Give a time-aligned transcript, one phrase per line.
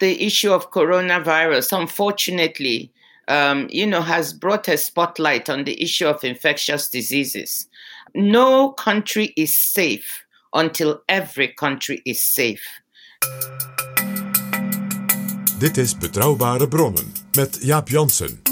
[0.00, 2.92] The issue of coronavirus, unfortunately,
[3.28, 7.66] um, you know, has brought a spotlight on the issue of infectious diseases.
[8.14, 12.64] No country is safe until every country is safe.
[15.58, 18.45] Dit is Betrouwbare Bronnen met Jaap Jansen.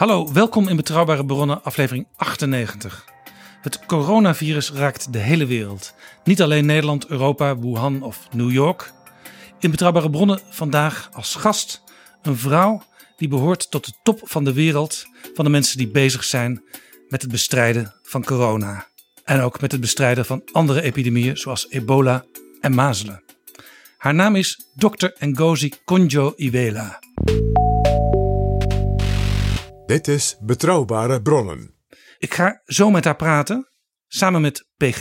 [0.00, 3.04] Hallo, welkom in Betrouwbare Bronnen, aflevering 98.
[3.60, 5.94] Het coronavirus raakt de hele wereld.
[6.24, 8.92] Niet alleen Nederland, Europa, Wuhan of New York.
[9.58, 11.82] In Betrouwbare Bronnen vandaag als gast
[12.22, 12.82] een vrouw
[13.16, 16.62] die behoort tot de top van de wereld van de mensen die bezig zijn
[17.08, 18.86] met het bestrijden van corona.
[19.24, 22.24] En ook met het bestrijden van andere epidemieën zoals ebola
[22.60, 23.22] en mazelen.
[23.96, 25.08] Haar naam is Dr.
[25.18, 26.98] Ngozi Conjo-Iweala.
[29.90, 31.74] Dit is Betrouwbare Bronnen.
[32.18, 33.68] Ik ga zo met haar praten,
[34.06, 35.00] samen met PG.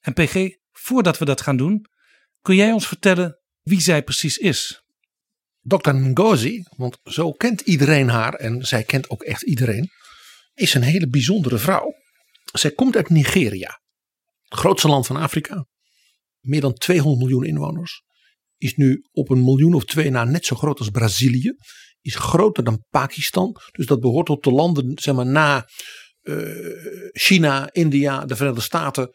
[0.00, 1.86] En PG, voordat we dat gaan doen,
[2.42, 4.82] kun jij ons vertellen wie zij precies is?
[5.60, 5.90] Dr.
[5.90, 9.90] Ngozi, want zo kent iedereen haar en zij kent ook echt iedereen,
[10.54, 11.94] is een hele bijzondere vrouw.
[12.52, 13.80] Zij komt uit Nigeria,
[14.42, 15.66] het grootste land van Afrika.
[16.40, 18.02] Meer dan 200 miljoen inwoners.
[18.56, 21.56] Is nu op een miljoen of twee na net zo groot als Brazilië.
[22.08, 23.56] Is groter dan Pakistan.
[23.72, 25.68] Dus dat behoort tot de landen zeg maar, na
[26.20, 26.36] eh,
[27.12, 29.10] China, India, de Verenigde Staten.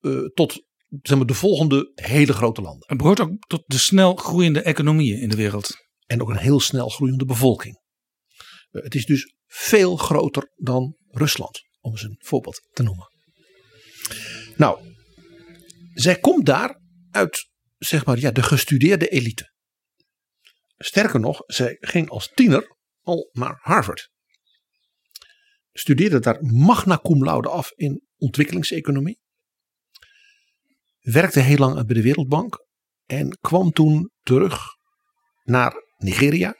[0.00, 0.62] eh, tot
[1.02, 2.88] zeg maar, de volgende hele grote landen.
[2.88, 5.70] Het behoort ook tot de snel groeiende economieën in de wereld.
[6.06, 7.80] En ook een heel snel groeiende bevolking.
[8.70, 13.10] Eh, het is dus veel groter dan Rusland, om eens een voorbeeld te noemen.
[14.56, 14.78] Nou,
[15.94, 17.48] zij komt daar uit,
[17.78, 19.50] zeg maar, ja, de gestudeerde elite.
[20.84, 24.10] Sterker nog, zij ging als tiener al naar Harvard.
[25.72, 29.20] Studeerde daar magna cum laude af in ontwikkelingseconomie.
[31.00, 32.66] Werkte heel lang bij de Wereldbank.
[33.06, 34.60] En kwam toen terug
[35.42, 36.56] naar Nigeria.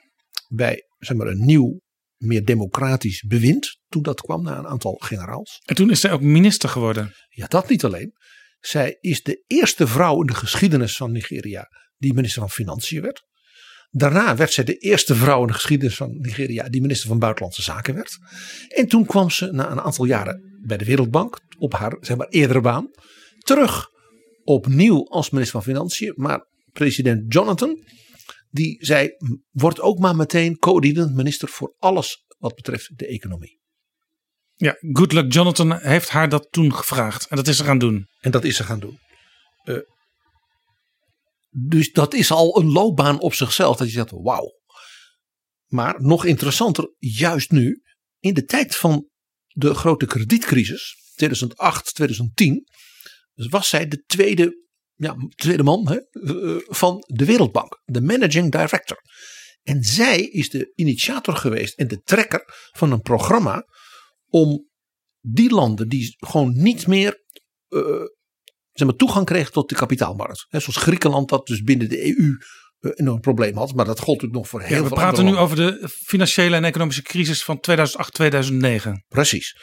[0.47, 1.81] Bij zeg maar, een nieuw,
[2.17, 3.79] meer democratisch bewind.
[3.87, 5.61] Toen dat kwam na een aantal generaals.
[5.65, 7.13] En toen is zij ook minister geworden.
[7.29, 8.13] Ja, dat niet alleen.
[8.59, 11.67] Zij is de eerste vrouw in de geschiedenis van Nigeria
[11.97, 13.23] die minister van Financiën werd.
[13.95, 17.61] Daarna werd zij de eerste vrouw in de geschiedenis van Nigeria die minister van Buitenlandse
[17.61, 18.17] Zaken werd.
[18.67, 22.27] En toen kwam ze na een aantal jaren bij de Wereldbank op haar zeg maar,
[22.27, 22.91] eerdere baan
[23.39, 23.89] terug
[24.43, 26.13] opnieuw als minister van Financiën.
[26.15, 27.83] Maar president Jonathan
[28.49, 29.09] die zei
[29.51, 33.61] wordt ook maar meteen coördinant minister voor alles wat betreft de economie.
[34.55, 37.27] Ja, Good Luck Jonathan heeft haar dat toen gevraagd.
[37.27, 38.07] En dat is ze gaan doen.
[38.19, 38.99] En dat is ze gaan doen.
[39.63, 39.77] Uh,
[41.53, 43.77] dus dat is al een loopbaan op zichzelf.
[43.77, 44.61] Dat je zegt, wauw.
[45.65, 47.81] Maar nog interessanter, juist nu,
[48.19, 49.09] in de tijd van
[49.47, 52.67] de grote kredietcrisis, 2008, 2010,
[53.33, 55.97] was zij de tweede, ja, tweede man hè,
[56.67, 57.81] van de Wereldbank.
[57.85, 59.01] De managing director.
[59.61, 63.67] En zij is de initiator geweest en de trekker van een programma
[64.25, 64.69] om
[65.19, 67.23] die landen die gewoon niet meer
[67.69, 67.81] uh,
[68.73, 70.45] zeg maar, toegang kregen tot de kapitaalmarkt.
[70.49, 72.37] He, zoals Griekenland dat dus binnen de EU
[72.79, 73.73] uh, enorm probleem had.
[73.73, 75.43] Maar dat gold natuurlijk nog voor heel ja, we veel praten nu landen.
[75.43, 78.89] over de financiële en economische crisis van 2008-2009.
[79.07, 79.57] Precies.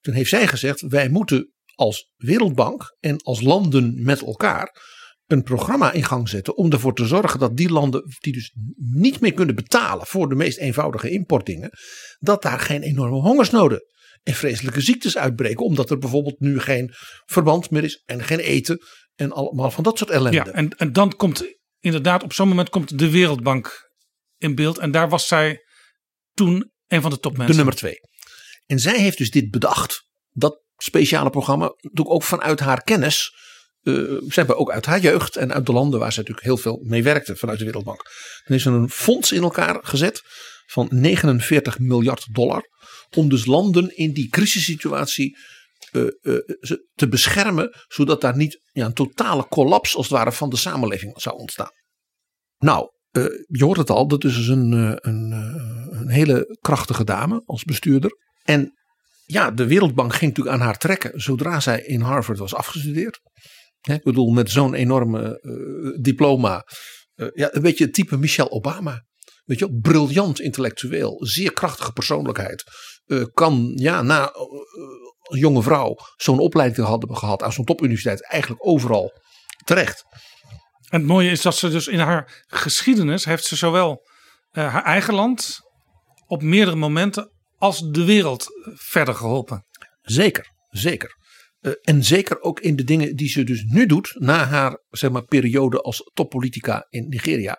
[0.00, 4.88] Toen heeft zij gezegd wij moeten als Wereldbank en als landen met elkaar
[5.26, 9.20] een programma in gang zetten om ervoor te zorgen dat die landen die dus niet
[9.20, 11.70] meer kunnen betalen voor de meest eenvoudige importdingen,
[12.18, 13.82] dat daar geen enorme hongersnoden
[14.22, 15.64] en vreselijke ziektes uitbreken.
[15.64, 16.94] Omdat er bijvoorbeeld nu geen
[17.24, 18.78] verband meer is en geen eten
[19.14, 20.36] en allemaal van dat soort ellende.
[20.36, 21.44] Ja, en, en dan komt
[21.80, 23.90] inderdaad op zo'n moment komt de Wereldbank
[24.38, 24.78] in beeld.
[24.78, 25.64] En daar was zij
[26.32, 27.50] toen een van de topmensen.
[27.50, 28.00] De nummer twee.
[28.66, 30.08] En zij heeft dus dit bedacht.
[30.30, 31.64] Dat speciale programma.
[31.64, 33.34] Natuurlijk ook vanuit haar kennis.
[33.82, 36.56] Uh, ze hebben ook uit haar jeugd en uit de landen waar ze natuurlijk heel
[36.56, 38.02] veel mee werkte vanuit de Wereldbank.
[38.46, 40.22] Dan is er een fonds in elkaar gezet
[40.66, 42.62] van 49 miljard dollar.
[43.16, 45.36] Om dus landen in die crisissituatie
[45.92, 46.38] uh, uh,
[46.94, 47.70] te beschermen.
[47.88, 51.70] Zodat daar niet ja, een totale collaps als het ware van de samenleving zou ontstaan.
[52.58, 55.32] Nou, uh, je hoort het al, dat is dus een, een,
[55.90, 58.10] een hele krachtige dame als bestuurder.
[58.42, 58.72] En
[59.24, 63.20] ja, de Wereldbank ging natuurlijk aan haar trekken zodra zij in Harvard was afgestudeerd.
[63.80, 65.40] ik bedoel, met zo'n enorme
[66.00, 66.64] diploma.
[67.34, 69.04] Ja, een beetje het type Michelle Obama.
[69.44, 72.64] Weet je briljant intellectueel, zeer krachtige persoonlijkheid.
[73.10, 74.30] Uh, kan ja, na
[75.22, 79.12] als jonge vrouw zo'n opleiding hadden gehad aan zo'n topuniversiteit eigenlijk overal
[79.64, 80.04] terecht.
[80.88, 84.08] En het mooie is dat ze dus in haar geschiedenis heeft ze zowel
[84.50, 85.58] haar eigen land
[86.26, 89.66] op meerdere momenten als de wereld verder geholpen.
[90.00, 91.18] Zeker, zeker.
[91.60, 95.10] Uh, en zeker ook in de dingen die ze dus nu doet na haar zeg
[95.10, 97.56] maar, periode als toppolitica in Nigeria.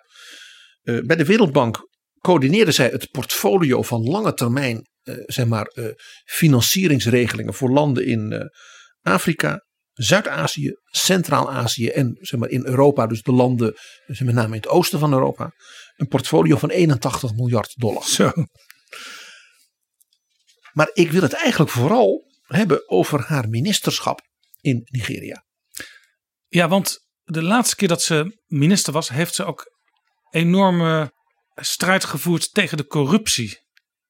[0.82, 1.88] Uh, bij de Wereldbank
[2.18, 4.88] coördineerde zij het portfolio van lange termijn
[5.26, 5.72] zeg maar,
[6.24, 8.50] financieringsregelingen voor landen in
[9.00, 13.74] Afrika, Zuid-Azië, Centraal-Azië en zeg maar, in Europa, dus de landen
[14.06, 15.52] dus met name in het oosten van Europa.
[15.96, 18.04] Een portfolio van 81 miljard dollar.
[18.04, 18.32] Zo.
[20.72, 24.20] Maar ik wil het eigenlijk vooral hebben over haar ministerschap
[24.60, 25.44] in Nigeria.
[26.48, 29.72] Ja, want de laatste keer dat ze minister was, heeft ze ook
[30.30, 31.12] enorme
[31.54, 33.58] strijd gevoerd tegen de corruptie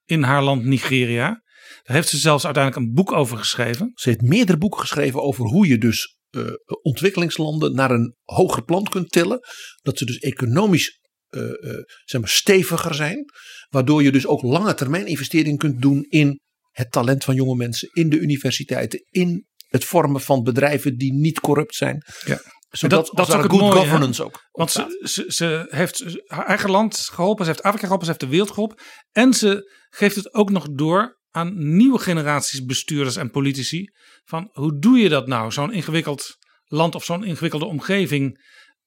[0.05, 1.43] in haar land Nigeria.
[1.83, 3.91] Daar heeft ze zelfs uiteindelijk een boek over geschreven.
[3.95, 6.53] Ze heeft meerdere boeken geschreven over hoe je dus uh,
[6.83, 9.41] ontwikkelingslanden naar een hoger plan kunt tillen.
[9.83, 11.01] Dat ze dus economisch
[11.31, 13.25] uh, uh, zeg maar steviger zijn.
[13.69, 16.41] Waardoor je dus ook lange termijn investeringen kunt doen in
[16.71, 21.41] het talent van jonge mensen in de universiteiten, in het vormen van bedrijven die niet
[21.41, 22.03] corrupt zijn.
[22.25, 22.41] Ja.
[22.73, 24.49] Zodat dat, dat is ook good mooie, governance ook.
[24.53, 28.25] Want ze, ze, ze, heeft haar eigen land geholpen, ze heeft Afrika geholpen, ze heeft
[28.25, 28.79] de wereld geholpen.
[29.13, 33.91] En ze geeft het ook nog door aan nieuwe generaties bestuurders en politici.
[34.25, 38.45] Van hoe doe je dat nou, zo'n ingewikkeld land of zo'n ingewikkelde omgeving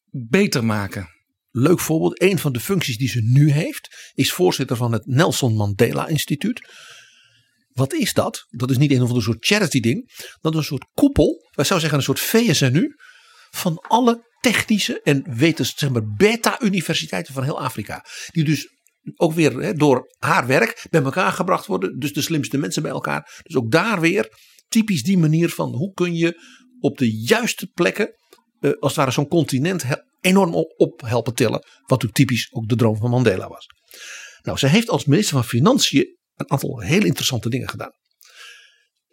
[0.09, 1.09] beter maken?
[1.51, 5.55] Leuk voorbeeld, een van de functies die ze nu heeft, is voorzitter van het Nelson
[5.55, 6.69] Mandela Instituut.
[7.69, 8.45] Wat is dat?
[8.49, 10.11] Dat is niet een of ander soort charity ding.
[10.41, 11.49] Dat is een soort koepel.
[11.51, 12.95] Wij zouden zeggen een soort VSNU.
[13.55, 18.05] Van alle technische en wetenschappelijke beta-universiteiten van heel Afrika.
[18.31, 18.67] Die dus
[19.15, 21.99] ook weer hè, door haar werk bij elkaar gebracht worden.
[21.99, 23.41] Dus de slimste mensen bij elkaar.
[23.43, 24.29] Dus ook daar weer
[24.67, 26.41] typisch die manier van hoe kun je
[26.79, 28.15] op de juiste plekken.
[28.59, 29.85] Eh, als het ware zo'n continent
[30.21, 31.59] enorm op helpen tillen.
[31.59, 33.65] Wat natuurlijk typisch ook de droom van Mandela was.
[34.41, 37.91] Nou, ze heeft als minister van Financiën een aantal heel interessante dingen gedaan.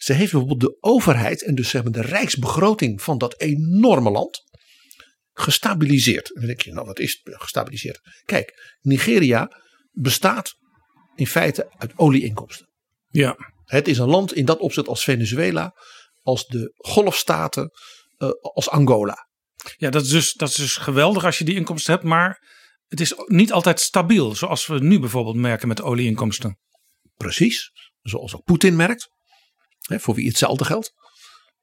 [0.02, 4.42] Ze heeft bijvoorbeeld de overheid en dus zeg maar de rijksbegroting van dat enorme land
[5.32, 6.34] gestabiliseerd.
[6.34, 8.00] En dan denk je, nou wat is gestabiliseerd?
[8.24, 9.60] Kijk, Nigeria
[9.90, 10.54] bestaat
[11.14, 12.68] in feite uit olieinkomsten.
[13.08, 13.36] Ja.
[13.64, 15.74] Het is een land in dat opzet als Venezuela,
[16.20, 17.70] als de golfstaten,
[18.18, 19.28] uh, als Angola.
[19.76, 22.48] Ja, dat is, dus, dat is dus geweldig als je die inkomsten hebt, maar
[22.86, 26.58] het is niet altijd stabiel, zoals we nu bijvoorbeeld merken met olieinkomsten.
[27.16, 29.08] Precies, zoals ook Poetin merkt,
[30.00, 30.92] voor wie hetzelfde geldt.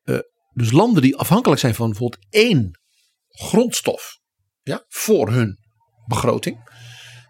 [0.03, 0.19] Uh,
[0.53, 2.79] dus landen die afhankelijk zijn van bijvoorbeeld één
[3.27, 4.19] grondstof
[4.61, 5.59] ja, voor hun
[6.05, 6.57] begroting,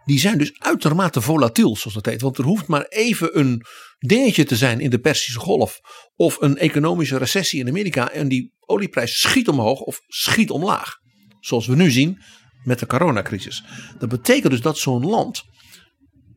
[0.06, 2.22] die zijn dus uitermate volatiel, zoals dat heet.
[2.22, 3.66] Want er hoeft maar even een
[4.00, 5.80] dingetje te zijn in de Persische Golf
[6.16, 10.98] of een economische recessie in Amerika en die olieprijs schiet omhoog of schiet omlaag.
[11.40, 12.22] Zoals we nu zien
[12.64, 13.64] met de coronacrisis.
[13.98, 15.44] Dat betekent dus dat zo'n land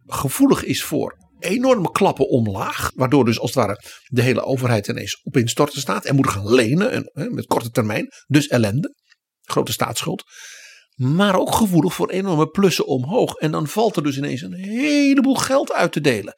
[0.06, 2.90] gevoelig is voor enorme klappen omlaag.
[2.94, 6.04] Waardoor dus als het ware de hele overheid ineens op instorten staat.
[6.04, 8.08] En moet gaan lenen en, hè, met korte termijn.
[8.26, 8.94] Dus ellende.
[9.42, 10.24] Grote staatsschuld.
[10.94, 13.34] Maar ook gevoelig voor enorme plussen omhoog.
[13.34, 16.34] En dan valt er dus ineens een heleboel geld uit te delen.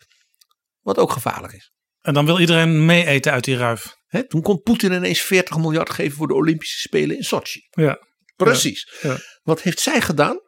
[0.81, 1.73] Wat ook gevaarlijk is.
[2.01, 3.95] En dan wil iedereen mee eten uit die ruif.
[4.07, 7.61] Hè, toen kon Poetin ineens 40 miljard geven voor de Olympische Spelen in Sochi.
[7.71, 7.99] Ja.
[8.37, 8.99] Precies.
[9.03, 9.17] Ja.
[9.43, 10.39] Wat heeft zij gedaan?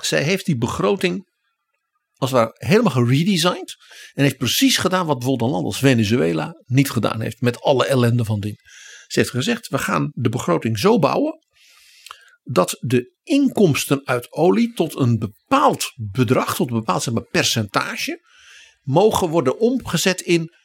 [0.00, 1.27] Zij heeft die begroting
[2.18, 3.76] als het ware helemaal geredesigned.
[4.12, 7.40] En heeft precies gedaan wat bijvoorbeeld een land als Venezuela niet gedaan heeft.
[7.40, 8.56] Met alle ellende van ding.
[9.06, 11.46] Ze heeft gezegd, we gaan de begroting zo bouwen.
[12.42, 18.26] Dat de inkomsten uit olie tot een bepaald bedrag, tot een bepaald zeg maar, percentage.
[18.82, 20.56] Mogen worden omgezet in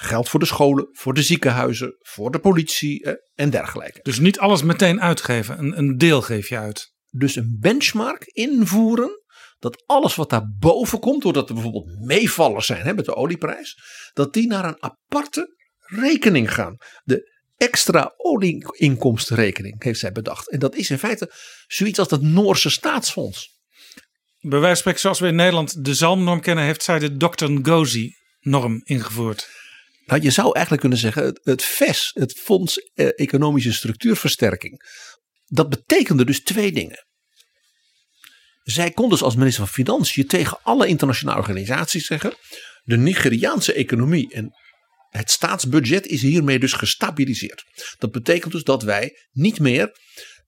[0.00, 4.00] Geld voor de scholen, voor de ziekenhuizen, voor de politie eh, en dergelijke.
[4.02, 6.92] Dus niet alles meteen uitgeven, een, een deel geef je uit.
[7.10, 9.17] Dus een benchmark invoeren
[9.58, 13.78] dat alles wat daarboven komt, doordat er bijvoorbeeld meevallers zijn hè, met de olieprijs,
[14.12, 16.76] dat die naar een aparte rekening gaan.
[17.04, 20.50] De extra olieinkomstenrekening heeft zij bedacht.
[20.50, 21.32] En dat is in feite
[21.66, 23.56] zoiets als het Noorse staatsfonds.
[24.40, 27.50] Bij wijze van spreken, zoals we in Nederland de zalmnorm kennen, heeft zij de Dr.
[27.50, 29.48] Ngozi-norm ingevoerd.
[30.06, 34.82] Nou, je zou eigenlijk kunnen zeggen, het, het FES, het Fonds eh, Economische Structuurversterking,
[35.46, 37.06] dat betekende dus twee dingen.
[38.70, 42.34] Zij kon dus als minister van Financiën tegen alle internationale organisaties zeggen:
[42.84, 44.52] de Nigeriaanse economie en
[45.08, 47.64] het staatsbudget is hiermee dus gestabiliseerd.
[47.98, 49.98] Dat betekent dus dat wij niet meer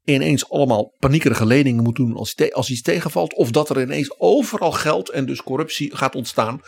[0.05, 3.35] ineens allemaal paniekerige leningen moeten doen als, als iets tegenvalt.
[3.35, 6.61] Of dat er ineens overal geld en dus corruptie gaat ontstaan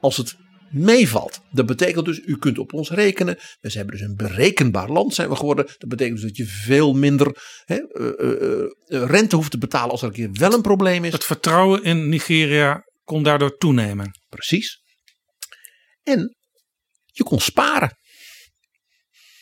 [0.00, 0.34] als het
[0.70, 1.40] meevalt.
[1.50, 3.38] Dat betekent dus, u kunt op ons rekenen.
[3.60, 5.66] We hebben dus een berekenbaar land zijn we geworden.
[5.78, 10.02] Dat betekent dus dat je veel minder hè, uh, uh, rente hoeft te betalen als
[10.02, 11.12] er een keer wel een probleem is.
[11.12, 14.10] Het vertrouwen in Nigeria kon daardoor toenemen.
[14.28, 14.82] Precies.
[16.02, 16.36] En
[17.04, 17.98] je kon sparen.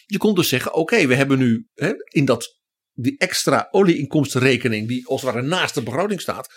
[0.07, 2.59] Je kon dus zeggen, oké, we hebben nu hè, in dat,
[2.93, 6.49] die extra olieinkomstenrekening die als het ware naast de begroting staat.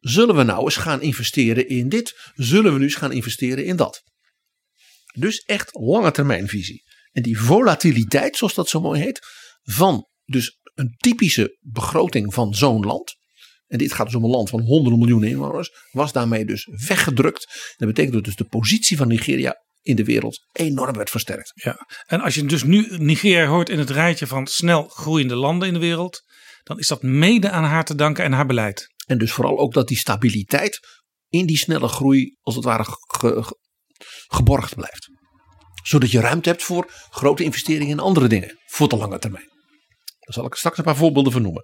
[0.00, 2.30] Zullen we nou eens gaan investeren in dit?
[2.34, 4.02] Zullen we nu eens gaan investeren in dat?
[5.14, 6.82] Dus echt lange termijnvisie.
[7.12, 9.20] En die volatiliteit, zoals dat zo mooi heet,
[9.62, 13.16] van dus een typische begroting van zo'n land.
[13.66, 15.70] En dit gaat dus om een land van honderden miljoenen inwoners.
[15.90, 17.74] Was daarmee dus weggedrukt.
[17.76, 21.52] Dat betekent dat dus de positie van Nigeria in de wereld enorm werd versterkt.
[21.54, 25.68] Ja, en als je dus nu Nigeria hoort in het rijtje van snel groeiende landen
[25.68, 26.22] in de wereld,
[26.62, 28.91] dan is dat mede aan haar te danken en haar beleid.
[29.12, 30.78] En dus vooral ook dat die stabiliteit
[31.28, 32.84] in die snelle groei als het ware
[34.26, 35.10] geborgd blijft.
[35.82, 39.48] Zodat je ruimte hebt voor grote investeringen in andere dingen voor de lange termijn.
[40.18, 41.62] Daar zal ik straks een paar voorbeelden van noemen.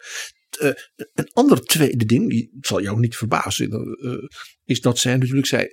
[0.60, 0.70] Uh,
[1.14, 4.28] een ander tweede ding, die zal jou niet verbazen, uh,
[4.64, 5.66] is dat zij natuurlijk zei: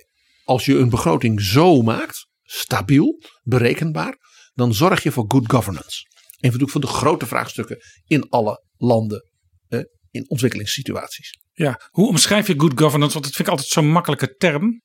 [0.44, 4.16] als je een begroting zo maakt, stabiel, berekenbaar,
[4.54, 6.06] dan zorg je voor good governance.
[6.40, 9.30] Een van de grote vraagstukken in alle landen
[9.68, 9.80] eh,
[10.10, 11.44] in ontwikkelingssituaties.
[11.58, 13.12] Ja, hoe omschrijf je good governance?
[13.12, 14.82] Want dat vind ik altijd zo'n makkelijke term.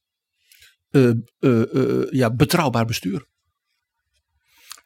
[0.91, 3.25] Uh, uh, ja, betrouwbaar bestuur.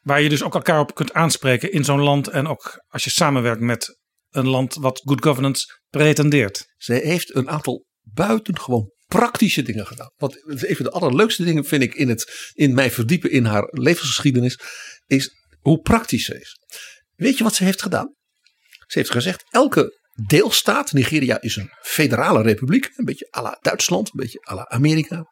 [0.02, 3.10] Waar je dus ook elkaar op kunt aanspreken in zo'n land en ook als je
[3.10, 4.00] samenwerkt met
[4.30, 6.74] een land wat good governance pretendeert.
[6.78, 10.12] Zij heeft een aantal buitengewoon praktische dingen gedaan.
[10.16, 13.68] Wat een van de allerleukste dingen vind ik in, het, in mij verdiepen in haar
[13.72, 14.60] levensgeschiedenis,
[15.06, 16.60] is hoe praktisch ze is.
[17.16, 18.16] Weet je wat ze heeft gedaan?
[18.88, 24.08] Ze heeft gezegd: elke deelstaat, Nigeria is een federale republiek, een beetje à la Duitsland,
[24.08, 25.26] een beetje à la Amerika.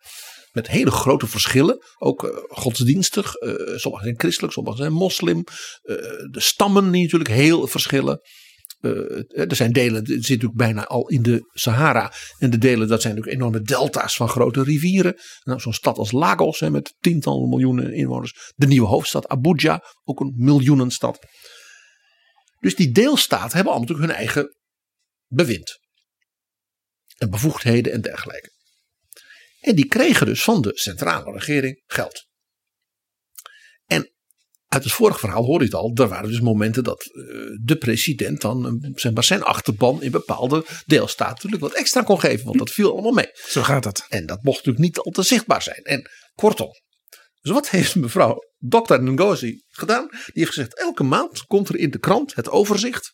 [0.51, 3.41] Met hele grote verschillen, ook uh, godsdienstig.
[3.41, 5.37] Uh, sommigen zijn christelijk, sommigen zijn moslim.
[5.37, 5.95] Uh,
[6.31, 8.21] de stammen die natuurlijk heel verschillen.
[9.27, 12.13] Er zijn delen, het zit natuurlijk bijna al in de Sahara.
[12.37, 15.15] En de delen, dat zijn natuurlijk enorme delta's van grote rivieren.
[15.43, 18.51] Nou, Zo'n stad als Lagos hè, met tientallen miljoenen inwoners.
[18.55, 21.19] De nieuwe hoofdstad Abuja, ook een miljoenenstad.
[22.59, 24.55] Dus die deelstaten hebben allemaal natuurlijk hun eigen
[25.35, 25.79] bewind.
[27.17, 28.51] En bevoegdheden en dergelijke.
[29.59, 32.27] En die kregen dus van de centrale regering geld.
[33.85, 34.13] En
[34.67, 35.91] uit het vorige verhaal hoorde je het al.
[35.95, 37.23] Er waren dus momenten dat uh,
[37.63, 42.45] de president dan zeg maar, zijn achterban in bepaalde deelstaten natuurlijk wat extra kon geven.
[42.45, 43.29] Want dat viel allemaal mee.
[43.33, 44.05] Zo gaat dat.
[44.09, 45.83] En dat mocht natuurlijk niet al te zichtbaar zijn.
[45.83, 46.69] En kortom.
[47.41, 49.01] Dus wat heeft mevrouw Dr.
[49.01, 50.07] Ngozi gedaan?
[50.09, 53.11] Die heeft gezegd elke maand komt er in de krant het overzicht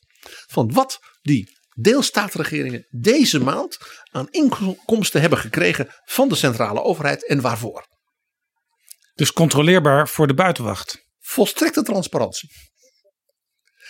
[0.47, 3.77] van wat die deelstaatregeringen deze maand
[4.11, 7.87] aan inkomsten hebben gekregen van de centrale overheid en waarvoor.
[9.13, 11.07] Dus controleerbaar voor de buitenwacht.
[11.19, 12.49] Volstrekte transparantie.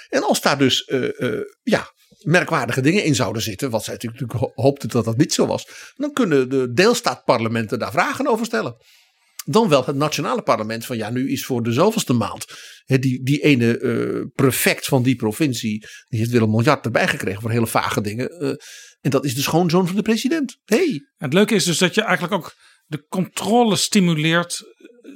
[0.09, 4.51] En als daar dus uh, uh, ja, merkwaardige dingen in zouden zitten, wat zij natuurlijk
[4.55, 8.75] hoopte dat dat niet zo was, dan kunnen de deelstaatparlementen daar vragen over stellen.
[9.45, 12.45] Dan wel het nationale parlement van ja, nu is voor de zoveelste maand
[12.85, 17.41] die, die ene uh, prefect van die provincie, die heeft weer een miljard erbij gekregen
[17.41, 18.29] voor hele vage dingen.
[19.01, 20.57] en dat is de schoonzoon van de president.
[20.65, 21.01] Hey.
[21.15, 22.55] Het leuke is dus dat je eigenlijk ook
[22.85, 24.63] de controle stimuleert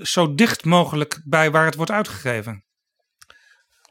[0.02, 2.66] zo dicht mogelijk bij waar het wordt uitgegeven.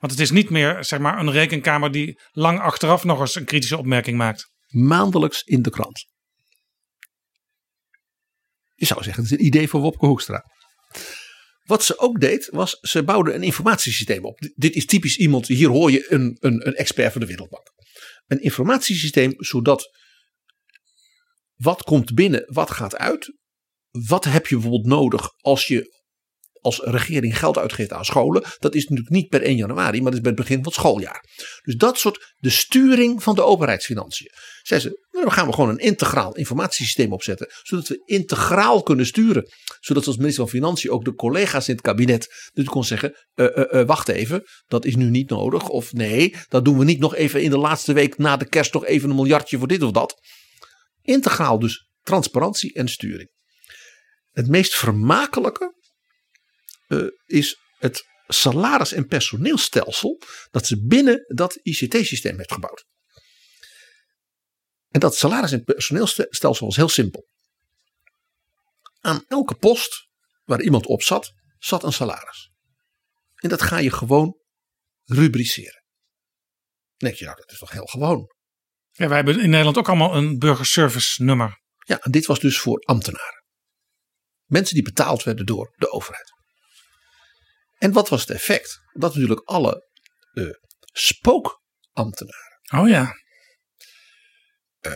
[0.01, 3.45] Want het is niet meer zeg maar, een rekenkamer die lang achteraf nog eens een
[3.45, 4.51] kritische opmerking maakt.
[4.67, 6.07] Maandelijks in de krant.
[8.83, 10.45] Je zou zeggen, het is een idee voor Wopke Hoekstra.
[11.63, 14.39] Wat ze ook deed, was ze bouwde een informatiesysteem op.
[14.55, 17.73] Dit is typisch iemand, hier hoor je een, een, een expert van de Wereldbank.
[18.27, 19.91] Een informatiesysteem zodat
[21.55, 23.37] wat komt binnen, wat gaat uit.
[23.91, 26.01] Wat heb je bijvoorbeeld nodig als je
[26.61, 28.45] als regering geld uitgeeft aan scholen.
[28.59, 30.75] Dat is natuurlijk niet per 1 januari, maar dat is bij het begin van het
[30.75, 31.25] schooljaar.
[31.63, 34.31] Dus dat soort de sturing van de overheidsfinanciën.
[34.63, 37.47] Zeggen ze, dan gaan we gewoon een integraal informatiesysteem opzetten.
[37.63, 39.49] Zodat we integraal kunnen sturen.
[39.81, 43.15] Zodat als minister van Financiën ook de collega's in het kabinet dus kon zeggen.
[43.35, 45.69] Uh, uh, uh, wacht even, dat is nu niet nodig.
[45.69, 48.73] Of nee, dat doen we niet nog even in de laatste week na de kerst
[48.73, 50.21] nog even een miljardje voor dit of dat.
[51.03, 53.31] Integraal dus transparantie en sturing.
[54.31, 55.75] Het meest vermakelijke
[57.27, 62.85] is het salaris- en personeelstelsel dat ze binnen dat ICT-systeem heeft gebouwd.
[64.93, 67.29] En dat salaris- en personeelstelsel was heel simpel.
[69.01, 70.09] Aan elke post
[70.45, 72.51] waar iemand op zat, zat een salaris.
[73.35, 74.39] En dat ga je gewoon
[75.05, 75.83] rubriceren.
[76.97, 78.33] Dan denk je, nou, dat is toch heel gewoon.
[78.91, 81.61] Ja, wij hebben in Nederland ook allemaal een burgerservice nummer.
[81.79, 83.45] Ja, en dit was dus voor ambtenaren.
[84.45, 86.33] Mensen die betaald werden door de overheid.
[87.79, 88.81] En wat was het effect?
[88.93, 89.91] Dat natuurlijk alle
[90.33, 90.51] uh,
[90.93, 92.61] spookambtenaren.
[92.75, 93.15] Oh ja.
[94.87, 94.93] Uh,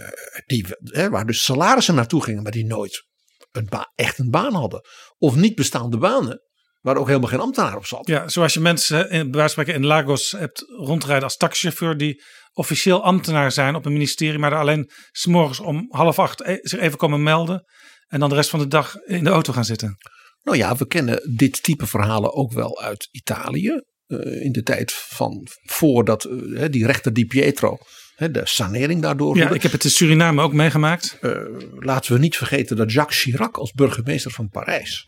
[0.47, 3.05] die, hè, waar dus salarissen naartoe gingen, maar die nooit
[3.53, 4.81] een echt een baan hadden.
[5.19, 6.41] Of niet bestaande banen,
[6.81, 8.07] waar ook helemaal geen ambtenaar op zat.
[8.07, 13.05] Ja, zoals je mensen in, bij spreken in Lagos hebt rondrijden als taxichauffeur die officieel
[13.05, 17.23] ambtenaar zijn op een ministerie, maar er alleen s'morgens om half acht zich even komen
[17.23, 17.65] melden
[18.07, 19.97] en dan de rest van de dag in de auto gaan zitten.
[20.43, 23.83] Nou ja, we kennen dit type verhalen ook wel uit Italië.
[24.07, 27.79] Uh, in de tijd van voordat uh, die rechter Di Pietro
[28.17, 29.37] de sanering daardoor.
[29.37, 31.19] Ja, ik heb het in Suriname ook meegemaakt.
[31.21, 31.33] Uh,
[31.79, 35.07] laten we niet vergeten dat Jacques Chirac als burgemeester van Parijs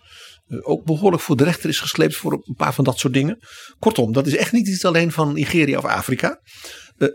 [0.48, 3.38] ook behoorlijk voor de rechter is gesleept voor een paar van dat soort dingen.
[3.78, 6.40] Kortom, dat is echt niet iets alleen van Nigeria of Afrika.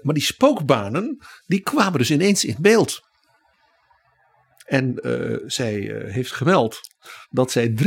[0.02, 3.02] maar die spookbanen, die kwamen dus ineens in beeld.
[4.66, 6.80] En uh, zij uh, heeft gemeld
[7.30, 7.86] dat zij 63.000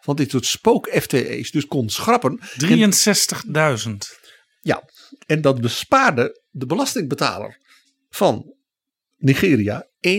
[0.00, 2.40] van dit soort spook-FTE's dus kon schrappen.
[2.40, 3.92] 63.000?
[4.60, 4.82] Ja,
[5.26, 7.58] en dat bespaarde de belastingbetaler
[8.08, 8.54] van
[9.16, 10.18] Nigeria 1,28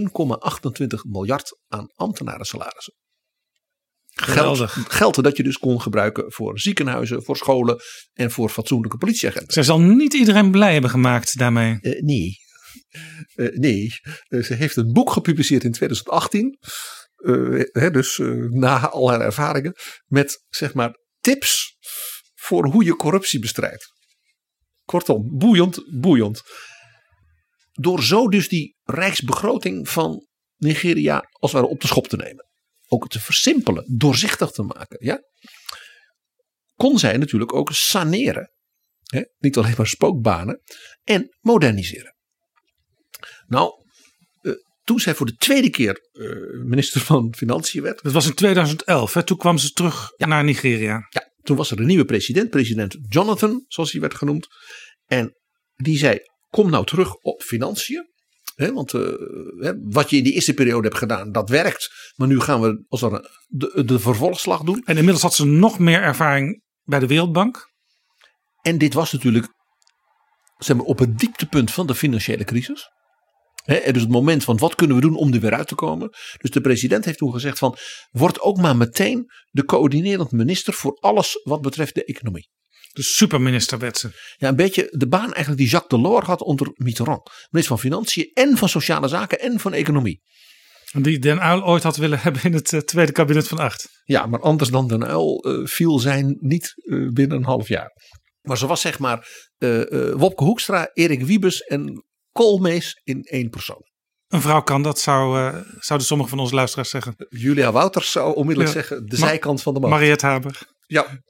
[1.10, 2.94] miljard aan ambtenarensalarissen.
[4.20, 7.82] Geld, geld dat je dus kon gebruiken voor ziekenhuizen, voor scholen
[8.14, 9.54] en voor fatsoenlijke politieagenten.
[9.54, 11.78] Zij zal niet iedereen blij hebben gemaakt daarmee.
[11.82, 12.38] Uh, nee.
[13.36, 13.90] Uh, nee,
[14.30, 16.58] uh, ze heeft een boek gepubliceerd in 2018.
[17.72, 19.74] Hè, dus na al haar ervaringen.
[20.06, 21.78] Met zeg maar tips
[22.36, 23.97] voor hoe je corruptie bestrijdt.
[24.88, 26.42] Kortom, boeiend, boeiend.
[27.72, 32.46] Door zo dus die rijksbegroting van Nigeria als het ware op de schop te nemen.
[32.88, 34.98] Ook te versimpelen, doorzichtig te maken.
[35.00, 35.20] Ja?
[36.76, 38.52] Kon zij natuurlijk ook saneren.
[39.04, 39.22] Hè?
[39.38, 40.62] Niet alleen maar spookbanen.
[41.04, 42.16] En moderniseren.
[43.48, 43.72] Nou,
[44.42, 48.04] uh, toen zij voor de tweede keer uh, minister van Financiën werd.
[48.04, 49.24] Dat was in 2011, hè?
[49.24, 50.28] toen kwam ze terug ja.
[50.28, 51.08] naar Nigeria.
[51.10, 54.48] Ja, toen was er een nieuwe president, president Jonathan, zoals hij werd genoemd.
[55.06, 55.36] En
[55.76, 58.16] die zei: Kom nou terug op financiën.
[58.56, 59.02] He, want uh,
[59.60, 61.90] he, wat je in die eerste periode hebt gedaan, dat werkt.
[62.16, 64.82] Maar nu gaan we als een, de, de vervolgslag doen.
[64.86, 67.72] En inmiddels had ze nog meer ervaring bij de Wereldbank.
[68.62, 69.48] En dit was natuurlijk
[70.58, 72.90] zeg maar, op het dieptepunt van de financiële crisis.
[73.68, 76.10] He, dus het moment van wat kunnen we doen om er weer uit te komen.
[76.38, 77.78] Dus de president heeft toen gezegd van
[78.12, 82.50] word ook maar meteen de coördinerend minister voor alles wat betreft de economie.
[82.92, 84.10] De superminister ze.
[84.38, 87.30] Ja, een beetje de baan eigenlijk die Jacques Delors had onder Mitterrand.
[87.50, 90.22] Minister van Financiën en van Sociale Zaken en van Economie.
[90.92, 94.02] Die Den Uyl ooit had willen hebben in het uh, tweede kabinet van acht.
[94.04, 97.92] Ja, maar anders dan Den Uyl uh, viel zijn niet uh, binnen een half jaar.
[98.42, 99.28] Maar ze was zeg maar
[100.14, 102.06] Wopke Hoekstra, Erik Wiebes en
[102.38, 103.82] Koolmees in één persoon.
[104.28, 107.16] Een vrouw kan dat, zou, uh, zouden sommige van onze luisteraars zeggen.
[107.30, 108.82] Julia Wouters zou onmiddellijk ja.
[108.82, 109.90] zeggen de Ma zijkant van de man.
[109.90, 110.68] Mariette Haber.
[110.88, 111.22] Ja,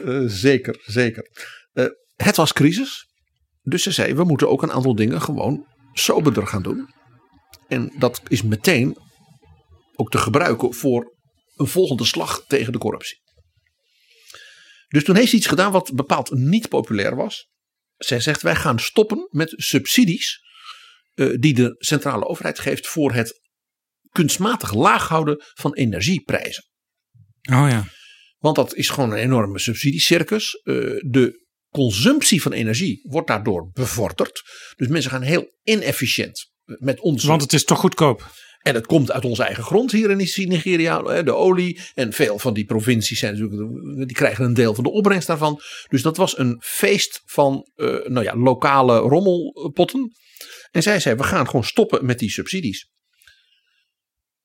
[0.00, 1.30] uh, zeker, zeker.
[1.72, 3.06] Uh, het was crisis.
[3.62, 6.94] Dus ze zei, we moeten ook een aantal dingen gewoon soberder gaan doen.
[7.68, 8.96] En dat is meteen
[9.94, 11.16] ook te gebruiken voor
[11.56, 13.20] een volgende slag tegen de corruptie.
[14.88, 17.50] Dus toen heeft ze iets gedaan wat bepaald niet populair was.
[18.04, 20.40] Zij zegt, wij gaan stoppen met subsidies
[21.14, 23.40] uh, die de centrale overheid geeft voor het
[24.10, 26.64] kunstmatig laag houden van energieprijzen.
[27.50, 27.84] Oh ja.
[28.38, 30.60] Want dat is gewoon een enorme subsidiecircus.
[30.64, 30.74] Uh,
[31.10, 34.42] de consumptie van energie wordt daardoor bevorderd.
[34.76, 37.24] Dus mensen gaan heel inefficiënt met ons.
[37.24, 38.30] Want het is toch goedkoop.
[38.62, 41.80] En het komt uit onze eigen grond hier in Nigeria, de olie.
[41.94, 45.60] En veel van die provincies zijn natuurlijk, die krijgen een deel van de opbrengst daarvan.
[45.88, 50.12] Dus dat was een feest van uh, nou ja, lokale rommelpotten.
[50.70, 52.90] En zij zei, we gaan gewoon stoppen met die subsidies.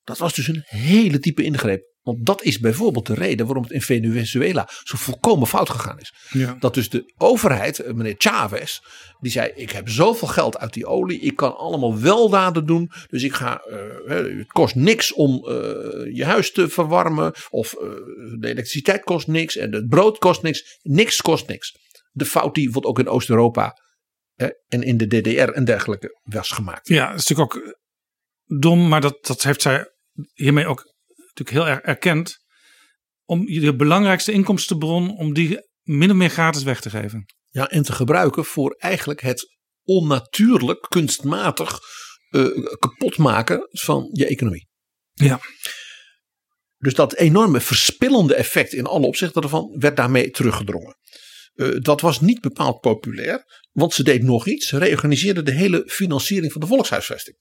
[0.08, 1.96] Dat was dus een hele diepe ingreep.
[2.02, 6.14] Want dat is bijvoorbeeld de reden waarom het in Venezuela zo volkomen fout gegaan is.
[6.30, 6.56] Ja.
[6.58, 8.78] Dat dus de overheid, eh, meneer Chavez,
[9.20, 12.90] die zei: Ik heb zoveel geld uit die olie, ik kan allemaal weldaden doen.
[13.06, 15.54] Dus ik ga, eh, het kost niks om eh,
[16.14, 17.32] je huis te verwarmen.
[17.50, 17.70] Of
[18.38, 20.78] de elektriciteit kost niks en het brood kost niks.
[20.82, 21.76] Niks kost niks.
[22.10, 23.78] De fout die bijvoorbeeld ook in Oost-Europa
[24.68, 26.88] en in de DDR en dergelijke was gemaakt.
[26.88, 27.76] Ja, dat is natuurlijk ook
[28.60, 29.96] dom, maar dat, dat heeft zij
[30.34, 30.84] hiermee ook
[31.16, 32.36] natuurlijk heel erg erkend.
[33.24, 37.24] Om de belangrijkste inkomstenbron, om die min of meer gratis weg te geven.
[37.48, 41.78] Ja, en te gebruiken voor eigenlijk het onnatuurlijk, kunstmatig
[42.28, 42.46] eh,
[42.78, 44.68] kapot maken van je economie.
[45.12, 45.40] Ja.
[46.78, 50.96] Dus dat enorme verspillende effect in alle opzichten ervan werd daarmee teruggedrongen.
[51.54, 54.66] Eh, dat was niet bepaald populair, want ze deed nog iets.
[54.66, 57.36] Ze reorganiseerde de hele financiering van de volkshuisvesting.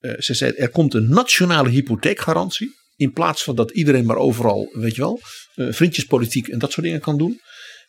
[0.00, 2.78] Eh, ze zei er komt een nationale hypotheekgarantie.
[2.96, 5.20] In plaats van dat iedereen maar overal, weet je wel,
[5.54, 7.40] eh, vriendjespolitiek en dat soort dingen kan doen.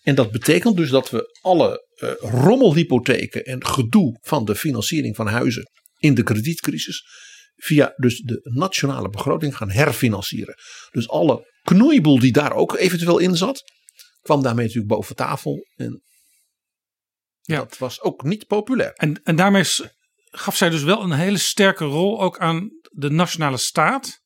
[0.02, 5.28] En dat betekent dus dat we alle eh, rommelhypotheken en gedoe van de financiering van
[5.28, 5.64] huizen
[5.98, 7.04] in de kredietcrisis
[7.56, 10.56] via dus de nationale begroting gaan herfinancieren.
[10.92, 13.64] Dus alle knoeiboel die daar ook eventueel in zat,
[14.22, 15.66] kwam daarmee natuurlijk boven tafel.
[15.76, 16.02] En
[17.42, 17.58] Ja.
[17.58, 18.94] dat was ook niet populair.
[18.94, 19.64] En, en daarmee
[20.32, 24.22] gaf zij dus wel een hele sterke rol ook aan de nationale staat.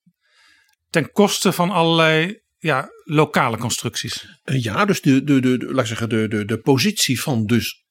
[0.90, 4.28] Ten koste van allerlei ja, lokale constructies.
[4.44, 7.84] Eh, Ja, dus de, de, de, laat ik zeggen, de, de, de positie van dus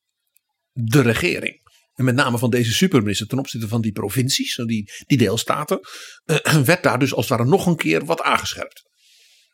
[0.73, 1.63] de regering.
[1.95, 5.81] En met name van deze superminister ten opzichte van die provincies, die, die deelstaten,
[6.25, 8.83] eh, werd daar dus als het ware nog een keer wat aangescherpt.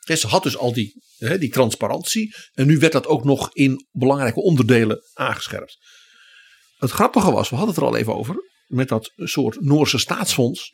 [0.00, 3.86] Ze had dus al die, hè, die transparantie en nu werd dat ook nog in
[3.90, 5.78] belangrijke onderdelen aangescherpt.
[6.78, 10.72] Het grappige was, we hadden het er al even over, met dat soort Noorse staatsfonds,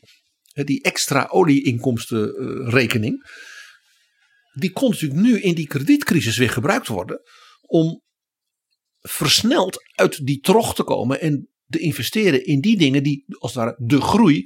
[0.65, 3.25] die extra olieinkomstenrekening
[4.59, 7.21] die kon natuurlijk nu in die kredietcrisis weer gebruikt worden
[7.61, 8.03] om
[9.01, 13.65] versneld uit die trog te komen en te investeren in die dingen die als het
[13.65, 14.43] ware de groei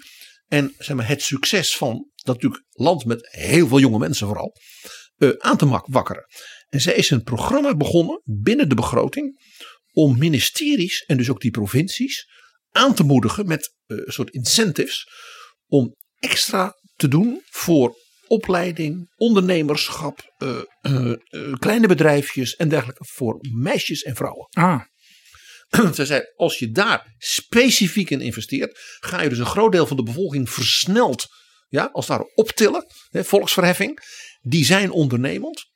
[0.46, 4.56] en zeg maar, het succes van dat natuurlijk land met heel veel jonge mensen vooral
[5.16, 6.24] eh, aan te mak- wakkeren.
[6.68, 9.40] En zij is een programma begonnen binnen de begroting
[9.92, 12.28] om ministeries en dus ook die provincies
[12.70, 15.08] aan te moedigen met eh, een soort incentives
[15.66, 21.12] om extra te doen voor opleiding, ondernemerschap, eh, eh,
[21.58, 24.46] kleine bedrijfjes en dergelijke voor meisjes en vrouwen.
[24.50, 24.80] Ah,
[25.94, 29.96] Ze zei, als je daar specifiek in investeert, ga je dus een groot deel van
[29.96, 31.26] de bevolking versneld,
[31.68, 33.98] ja, als ware optillen, hè, volksverheffing.
[34.40, 35.70] Die zijn ondernemend,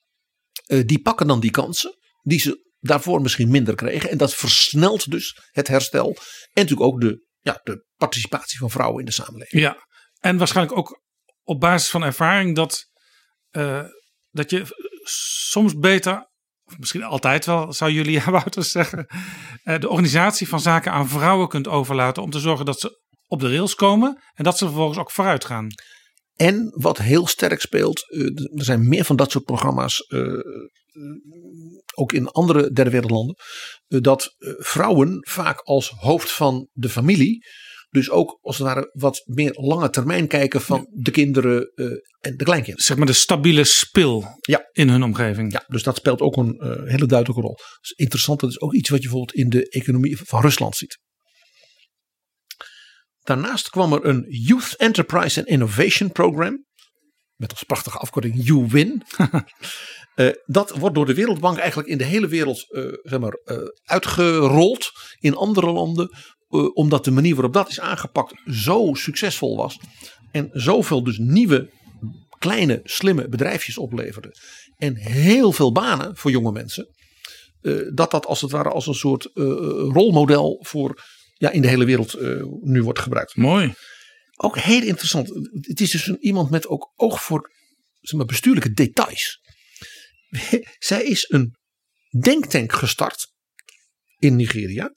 [0.65, 4.11] die pakken dan die kansen die ze daarvoor misschien minder kregen.
[4.11, 8.99] En dat versnelt dus het herstel en natuurlijk ook de, ja, de participatie van vrouwen
[8.99, 9.62] in de samenleving.
[9.62, 9.77] ja.
[10.20, 11.03] En waarschijnlijk ook
[11.42, 12.90] op basis van ervaring dat,
[13.51, 13.85] eh,
[14.31, 14.62] dat je
[15.51, 16.31] soms beter,
[16.64, 19.07] of misschien altijd wel, zou Julia Wouters zeggen,
[19.62, 23.40] eh, de organisatie van zaken aan vrouwen kunt overlaten om te zorgen dat ze op
[23.40, 25.68] de rails komen en dat ze vervolgens ook vooruit gaan.
[26.37, 28.20] En wat heel sterk speelt, eh,
[28.59, 30.38] er zijn meer van dat soort programma's, eh, eh,
[31.94, 33.37] ook in andere derde wereldlanden,
[33.87, 37.44] dat vrouwen vaak als hoofd van de familie,
[37.88, 41.73] dus ook als het ware wat meer lange termijn kijken van de kinderen
[42.20, 42.85] en de kleinkinderen.
[42.85, 44.68] Zeg maar de stabiele spil Ja.
[44.73, 45.53] in hun omgeving.
[45.53, 47.57] Ja, dus dat speelt ook een hele duidelijke rol.
[47.81, 50.99] Dus interessant, dat is ook iets wat je bijvoorbeeld in de economie van Rusland ziet.
[53.25, 56.65] Daarnaast kwam er een Youth Enterprise and Innovation Program.
[57.37, 59.03] Met als prachtige afkorting YouWin.
[60.15, 63.57] Eh, dat wordt door de Wereldbank eigenlijk in de hele wereld eh, zeg maar, eh,
[63.85, 64.91] uitgerold.
[65.19, 66.11] In andere landen.
[66.75, 69.79] omdat de manier waarop dat is aangepakt zo succesvol was.
[70.31, 71.71] En zoveel dus nieuwe
[72.39, 74.35] kleine slimme bedrijfjes opleverde.
[74.77, 76.89] En heel veel banen voor jonge mensen.
[77.95, 79.31] dat dat als het ware als een soort
[79.93, 81.03] rolmodel voor
[81.35, 83.37] ja, in de hele wereld eh, nu wordt gebruikt.
[83.37, 83.75] Mooi.
[84.37, 85.29] Ook heel interessant.
[85.61, 87.53] Het is dus een, iemand met ook oog voor
[88.01, 89.40] zeg maar, bestuurlijke details.
[90.79, 91.57] Zij is een
[92.20, 93.33] denktank gestart
[94.18, 94.94] in Nigeria.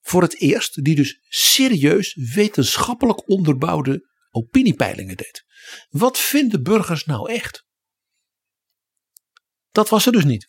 [0.00, 5.44] Voor het eerst, die dus serieus wetenschappelijk onderbouwde opiniepeilingen deed.
[5.88, 7.64] Wat vinden burgers nou echt?
[9.70, 10.48] Dat was er dus niet.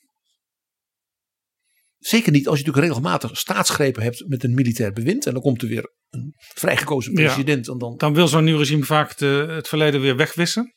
[2.06, 5.26] Zeker niet als je natuurlijk regelmatig staatsgrepen hebt met een militair bewind.
[5.26, 7.18] En dan komt er weer een vrijgekozen Ja.
[7.26, 7.68] president.
[7.70, 10.74] En dan, Dan wil zo'n nieuw regime vaak de, het verleden weer wegwissen.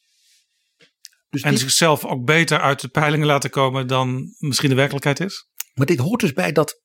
[1.30, 5.20] dus En dit- zichzelf ook beter uit de peilingen laten komen dan misschien de werkelijkheid
[5.20, 5.48] is.
[5.74, 6.82] Maar dit hoort dus bij dat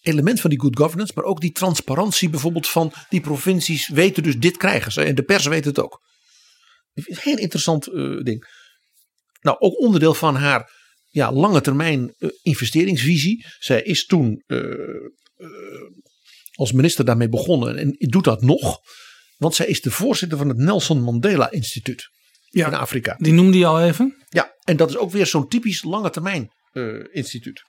[0.00, 1.12] element van die good governance.
[1.14, 5.02] Maar ook die transparantie bijvoorbeeld van die provincies weten dus dit krijgen ze.
[5.02, 6.00] En de pers weet het ook.
[6.94, 8.46] Heel interessant uh, ding.
[9.40, 10.78] Nou, ook onderdeel van haar
[11.10, 13.46] ja, lange termijn uh, investeringsvisie.
[13.58, 14.60] Zij is toen uh,
[16.52, 18.78] als minister daarmee begonnen en doet dat nog.
[19.36, 22.08] Want zij is de voorzitter van het Nelson Mandela Instituut
[22.44, 23.14] ja, in Afrika.
[23.18, 24.24] Die noemde je al even.
[24.28, 26.50] Ja, en dat is ook weer zo'n typisch lange termijn
[27.12, 27.62] instituut.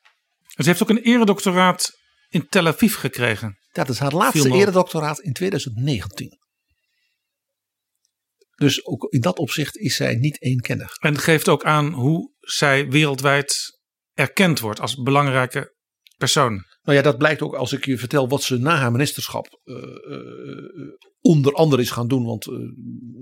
[0.56, 1.92] Ze heeft ook een eredoctoraat
[2.30, 3.58] in Tel Aviv gekregen.
[3.72, 6.40] Dat is haar laatste eredoctoraat in 2019.
[8.56, 10.96] Dus ook in dat opzicht is zij niet eenkennig.
[10.96, 13.80] En geeft ook aan hoe zij wereldwijd
[14.14, 15.76] erkend wordt als belangrijke
[16.18, 16.66] persoon.
[16.82, 19.76] Nou ja, dat blijkt ook als ik je vertel wat ze na haar ministerschap uh,
[19.76, 22.26] uh, onder andere is gaan doen.
[22.26, 22.54] Want, uh,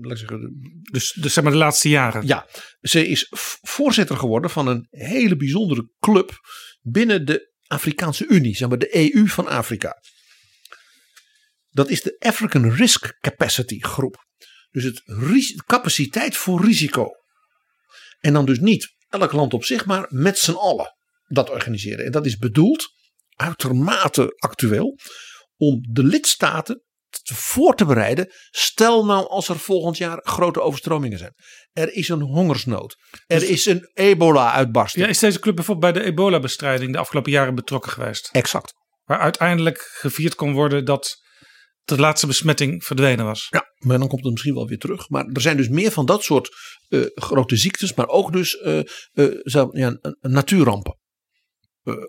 [0.00, 0.58] laat ik zeggen,
[0.90, 2.26] dus, dus zeg maar de laatste jaren.
[2.26, 2.46] Ja,
[2.80, 3.26] ze is
[3.60, 6.32] voorzitter geworden van een hele bijzondere club
[6.80, 10.02] binnen de Afrikaanse Unie, zeg maar de EU van Afrika.
[11.68, 14.28] Dat is de African Risk Capacity groep.
[14.70, 15.02] Dus het
[15.66, 17.08] capaciteit voor risico.
[18.20, 20.96] En dan dus niet elk land op zich, maar met z'n allen
[21.26, 22.04] dat organiseren.
[22.04, 22.88] En dat is bedoeld,
[23.34, 24.98] uitermate actueel,
[25.56, 26.84] om de lidstaten
[27.34, 28.32] voor te bereiden.
[28.50, 31.34] Stel nou als er volgend jaar grote overstromingen zijn.
[31.72, 32.96] Er is een hongersnood.
[33.26, 35.04] Er dus- is een ebola-uitbarsting.
[35.04, 38.28] Ja, is deze club bijvoorbeeld bij de ebola-bestrijding de afgelopen jaren betrokken geweest?
[38.32, 38.72] Exact.
[39.04, 41.20] Waar uiteindelijk gevierd kon worden dat
[41.96, 43.46] de laatste besmetting verdwenen was.
[43.50, 45.08] Ja, maar dan komt het misschien wel weer terug.
[45.08, 46.56] Maar er zijn dus meer van dat soort
[46.88, 48.80] uh, grote ziektes, maar ook dus uh,
[49.14, 50.98] uh, ja, natuurrampen.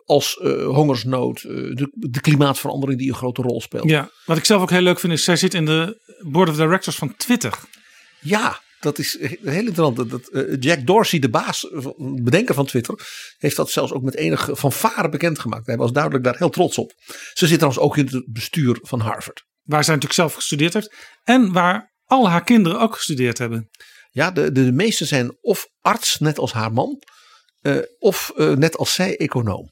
[0.06, 0.34] als
[0.66, 3.90] hongersnood, de, de, klimaatverandering die een grote rol speelt.
[3.90, 6.56] Ja, wat ik zelf ook heel leuk vind is, zij zit in de board of
[6.56, 7.60] directors van Twitter.
[8.22, 10.10] Ja, dat is heel interessant.
[10.10, 11.68] Dat, Jack Dorsey, de baas,
[12.22, 12.96] bedenker van Twitter,
[13.38, 15.66] heeft dat zelfs ook met enige fanfare bekendgemaakt.
[15.66, 16.94] Hij was duidelijk daar heel trots op.
[17.34, 20.96] Ze zit trouwens ook in het bestuur van Harvard waar zij natuurlijk zelf gestudeerd heeft.
[21.24, 23.70] En waar al haar kinderen ook gestudeerd hebben.
[24.12, 27.02] Ja, de, de, de meeste zijn of arts, net als haar man.
[27.62, 29.72] Uh, of uh, net als zij econoom.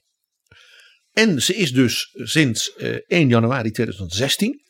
[1.11, 4.61] En ze is dus sinds uh, 1 januari 2016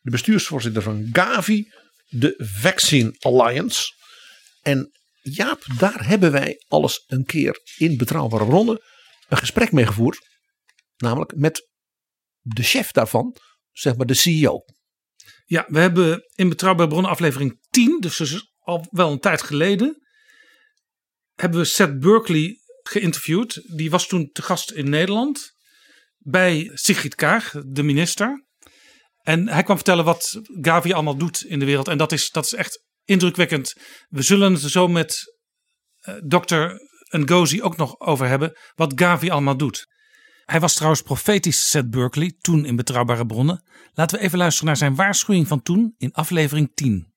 [0.00, 1.70] de bestuursvoorzitter van Gavi,
[2.08, 3.92] de Vaccine Alliance.
[4.62, 8.82] En Jaap, daar hebben wij alles een keer in betrouwbare bronnen
[9.28, 10.18] een gesprek mee gevoerd.
[10.96, 11.68] Namelijk met
[12.40, 13.36] de chef daarvan,
[13.78, 14.64] zeg maar de CEO.
[15.44, 20.06] Ja, we hebben in Betrouwbare Bronnen aflevering 10, dus, al wel een tijd geleden,
[21.34, 23.76] hebben we Seth Berkeley geïnterviewd.
[23.76, 25.52] Die was toen te gast in Nederland
[26.18, 28.46] bij Sigrid Kaag, de minister.
[29.22, 31.88] En hij kwam vertellen wat Gavi allemaal doet in de wereld.
[31.88, 33.74] En dat is, dat is echt indrukwekkend.
[34.08, 35.36] We zullen het zo met
[36.08, 38.56] uh, dokter Ngozi ook nog over hebben.
[38.74, 39.86] Wat Gavi allemaal doet.
[40.50, 43.62] Hij was trouwens profetisch, Seth Berkeley, toen in Betrouwbare Bronnen.
[43.94, 47.12] Laten we even luisteren naar zijn waarschuwing van toen in aflevering 10.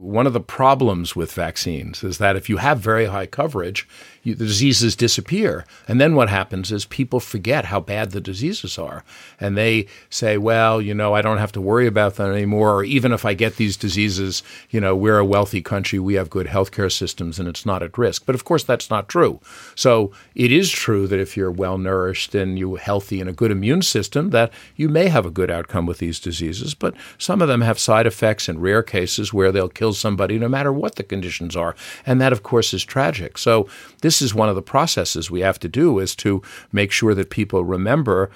[0.00, 3.88] One of the problems with vaccines is that if you have very high coverage,
[4.22, 5.64] you, the diseases disappear.
[5.88, 9.02] And then what happens is people forget how bad the diseases are.
[9.40, 12.76] And they say, well, you know, I don't have to worry about them anymore.
[12.76, 16.30] Or even if I get these diseases, you know, we're a wealthy country, we have
[16.30, 18.24] good healthcare systems, and it's not at risk.
[18.24, 19.40] But of course, that's not true.
[19.74, 23.50] So it is true that if you're well nourished and you're healthy and a good
[23.50, 26.74] immune system, that you may have a good outcome with these diseases.
[26.74, 30.48] But some of them have side effects in rare cases where they'll kill somebody no
[30.48, 31.74] matter what the conditions are.
[32.06, 33.38] And that, of course, is tragic.
[33.38, 33.68] So
[34.02, 37.30] this is one of the processes we have to do is to make sure that
[37.30, 38.30] people remember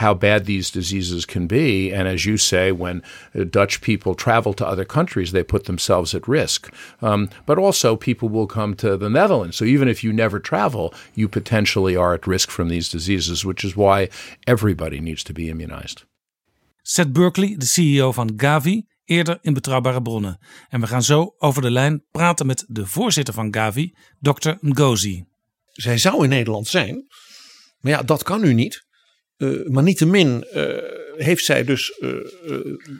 [0.00, 1.92] how bad these diseases can be.
[1.92, 3.02] And as you say, when
[3.34, 6.72] uh, Dutch people travel to other countries, they put themselves at risk.
[7.02, 9.58] Um, but also, people will come to the Netherlands.
[9.58, 13.62] So even if you never travel, you potentially are at risk from these diseases, which
[13.62, 14.08] is why
[14.46, 16.04] everybody needs to be immunized.
[16.82, 20.38] Seth Berkeley, the CEO van Gavi, eerder in betrouwbare bronnen.
[20.68, 24.50] En we gaan zo over de lijn praten met de voorzitter van Gavi, Dr.
[24.60, 25.24] Ngozi.
[25.66, 27.06] Zij zou in Nederland zijn,
[27.78, 28.88] maar ja, dat kan nu niet.
[29.36, 30.78] Uh, maar niettemin uh,
[31.16, 32.10] heeft zij dus, uh,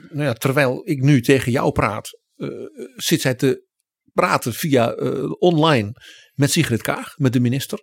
[0.09, 2.19] nou ja, terwijl ik nu tegen jou praat,
[2.95, 3.65] zit zij te
[4.13, 4.93] praten via
[5.39, 6.01] online
[6.33, 7.79] met Sigrid Kaag, met de minister.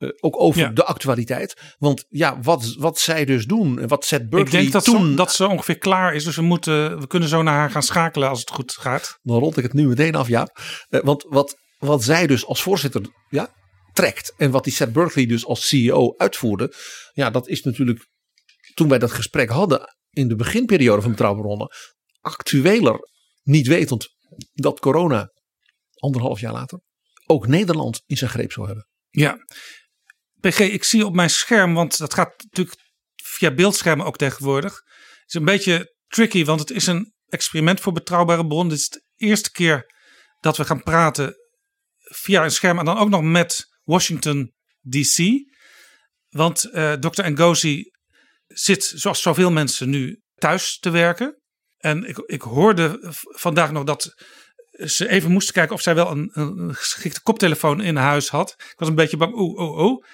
[0.00, 0.68] Uh, ook over ja.
[0.68, 1.74] de actualiteit.
[1.78, 5.10] Want ja, wat, wat zij dus doen en wat Seth Berkeley Ik denk dat, toen...
[5.10, 6.24] Ze, dat ze ongeveer klaar is.
[6.24, 9.18] Dus we, moeten, we kunnen zo naar haar gaan schakelen als het goed gaat.
[9.22, 10.48] Dan rond ik het nu meteen af, ja.
[10.88, 13.54] Uh, want wat, wat zij dus als voorzitter ja,
[13.92, 16.74] trekt en wat die Seth Berkeley dus als CEO uitvoerde.
[17.12, 18.06] Ja, dat is natuurlijk
[18.74, 21.68] toen wij dat gesprek hadden in de beginperiode van Betrouwbare Bronnen.
[22.20, 22.98] Actueler,
[23.42, 24.08] niet wetend
[24.52, 25.32] dat corona
[25.94, 26.80] anderhalf jaar later
[27.30, 28.86] ook Nederland in zijn greep zou hebben.
[29.10, 29.38] Ja,
[30.40, 32.76] PG, ik zie op mijn scherm, want dat gaat natuurlijk
[33.22, 34.72] via beeldschermen ook tegenwoordig.
[34.74, 38.68] Het is een beetje tricky, want het is een experiment voor betrouwbare bronnen.
[38.68, 39.92] Dit is de eerste keer
[40.40, 41.34] dat we gaan praten
[41.98, 45.18] via een scherm en dan ook nog met Washington DC.
[46.28, 47.30] Want uh, Dr.
[47.30, 47.90] Ngozi
[48.46, 51.40] zit, zoals zoveel mensen nu, thuis te werken.
[51.76, 54.14] En ik, ik hoorde vandaag nog dat
[54.84, 58.54] ze even moesten kijken of zij wel een, een geschikte koptelefoon in huis had.
[58.58, 60.04] Ik was een beetje bang, oeh, oeh, oeh.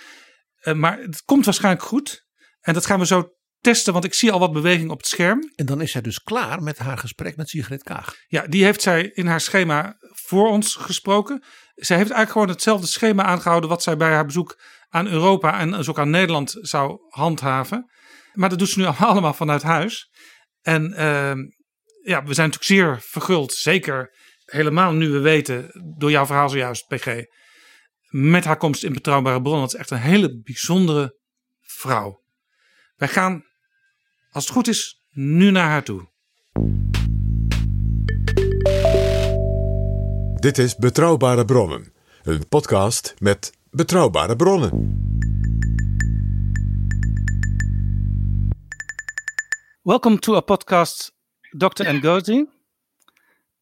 [0.62, 2.24] Uh, maar het komt waarschijnlijk goed.
[2.60, 5.52] En dat gaan we zo testen, want ik zie al wat beweging op het scherm.
[5.54, 8.14] En dan is zij dus klaar met haar gesprek met Sigrid Kaag.
[8.26, 11.42] Ja, die heeft zij in haar schema voor ons gesproken.
[11.74, 15.70] Zij heeft eigenlijk gewoon hetzelfde schema aangehouden wat zij bij haar bezoek aan Europa en
[15.70, 17.90] dus ook aan Nederland zou handhaven.
[18.32, 20.10] Maar dat doet ze nu allemaal vanuit huis.
[20.62, 21.32] En uh,
[22.02, 24.14] ja, we zijn natuurlijk zeer verguld, zeker
[24.46, 27.24] helemaal nu we weten door jouw verhaal zojuist, PG,
[28.08, 29.62] met haar komst in betrouwbare bronnen.
[29.62, 31.18] Dat is echt een hele bijzondere
[31.60, 32.22] vrouw.
[32.96, 33.44] Wij gaan,
[34.30, 36.14] als het goed is, nu naar haar toe.
[40.40, 44.94] Dit is Betrouwbare Bronnen, een podcast met betrouwbare bronnen.
[49.82, 51.12] Welcome to our podcast,
[51.50, 51.92] Dr.
[51.92, 52.46] Ngozi.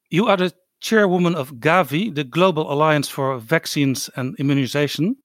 [0.09, 5.17] You are the chairwoman of Gavi, the Global Alliance for Vaccines and Immunization.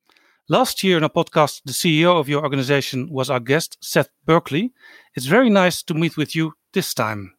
[0.47, 4.71] Last year in a podcast, the CEO of your organization was our guest, Seth Berkley.
[5.15, 7.33] It's very nice to meet with you this time.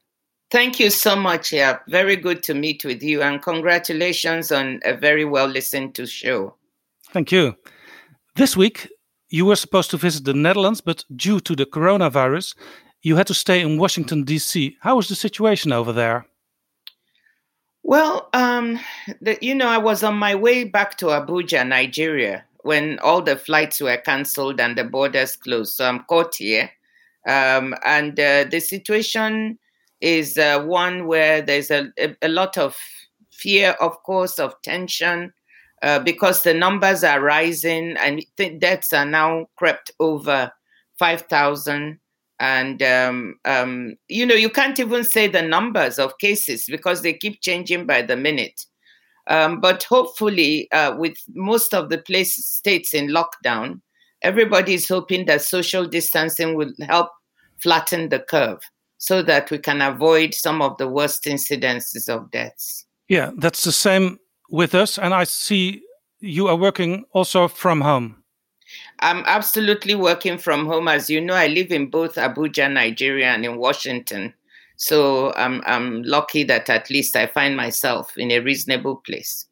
[0.51, 1.51] Thank you so much.
[1.51, 6.05] Yeah, very good to meet with you, and congratulations on a very well listened to
[6.05, 6.55] show.
[7.15, 7.57] Thank you.
[8.37, 8.87] This week,
[9.31, 12.55] you were supposed to visit the Netherlands, but due to the coronavirus,
[13.01, 14.77] you had to stay in Washington, D.C.
[14.81, 16.27] How is the situation over there?
[17.83, 18.79] Well, um,
[19.21, 23.37] the, you know, I was on my way back to Abuja, Nigeria, when all the
[23.37, 25.75] flights were cancelled and the borders closed.
[25.75, 26.71] So I'm caught here.
[27.27, 29.59] Um, and uh, the situation
[30.01, 32.77] is uh, one where there's a, a, a, lot of
[33.31, 35.33] fear, of course, of tension,
[35.83, 38.25] uh, because the numbers are rising and
[38.59, 40.51] deaths are now crept over
[40.99, 42.00] 5,000.
[42.41, 47.13] And, um, um, you know, you can't even say the numbers of cases because they
[47.13, 48.65] keep changing by the minute.
[49.27, 53.83] Um, but hopefully, uh, with most of the places, states in lockdown,
[54.23, 57.11] everybody is hoping that social distancing will help
[57.63, 58.61] flatten the curve
[58.97, 62.87] so that we can avoid some of the worst incidences of deaths.
[63.09, 64.99] Yeah, that's the same with us.
[64.99, 65.83] And I see
[66.21, 68.20] you are working also from home.
[69.01, 70.89] I'm absolutely working from home.
[70.89, 74.35] As you know, I live in both Abuja, Nigeria, and in Washington.
[74.77, 79.47] So I'm, I'm lucky that at least I find myself in a reasonable place.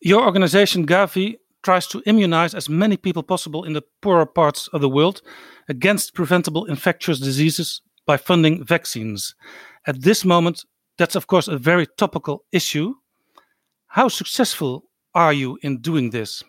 [0.00, 4.80] Your organization, Gavi, tries to immunize as many people possible in the poorer parts of
[4.80, 5.22] the world
[5.68, 9.34] against preventable infectious diseases by funding vaccines.
[9.86, 10.64] At this moment,
[10.98, 12.94] that's of course a very topical issue.
[13.88, 16.42] How successful are you in doing this?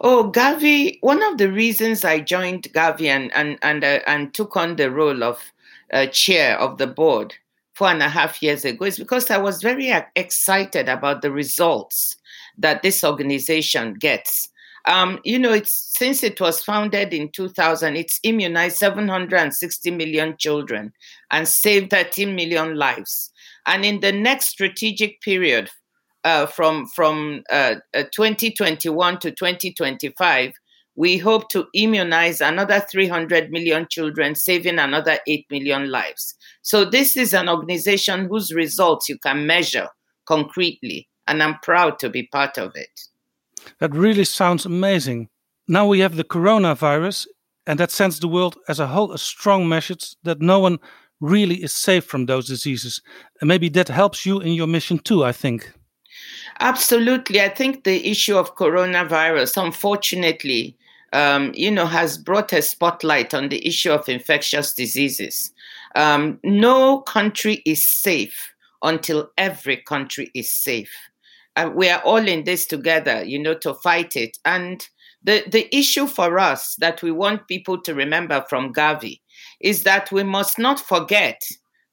[0.00, 4.56] Oh, Gavi, one of the reasons I joined Gavi and, and, and, uh, and took
[4.56, 5.40] on the role of
[5.90, 7.34] uh, chair of the board
[7.72, 12.16] four and a half years ago is because I was very excited about the results
[12.58, 14.50] that this organization gets.
[14.84, 20.92] Um, you know, it's since it was founded in 2000, it's immunized 760 million children
[21.30, 23.32] and saved 13 million lives.
[23.66, 25.70] And in the next strategic period,
[26.26, 30.52] uh, from from uh, uh 2021 to 2025,
[30.96, 36.34] we hope to immunize another 300 million children, saving another 8 million lives.
[36.62, 39.88] So, this is an organization whose results you can measure
[40.26, 43.00] concretely, and I'm proud to be part of it.
[43.78, 45.28] That really sounds amazing.
[45.68, 47.28] Now we have the coronavirus,
[47.68, 50.78] and that sends the world as a whole a strong message that no one
[51.20, 53.00] really is safe from those diseases.
[53.40, 55.72] And maybe that helps you in your mission too, I think.
[56.60, 57.40] Absolutely.
[57.40, 60.76] I think the issue of coronavirus, unfortunately,
[61.12, 65.52] um, you know, has brought a spotlight on the issue of infectious diseases.
[65.94, 70.92] Um, no country is safe until every country is safe.
[71.56, 74.38] Uh, we are all in this together, you know, to fight it.
[74.44, 74.86] And
[75.22, 79.20] the, the issue for us that we want people to remember from Gavi
[79.60, 81.42] is that we must not forget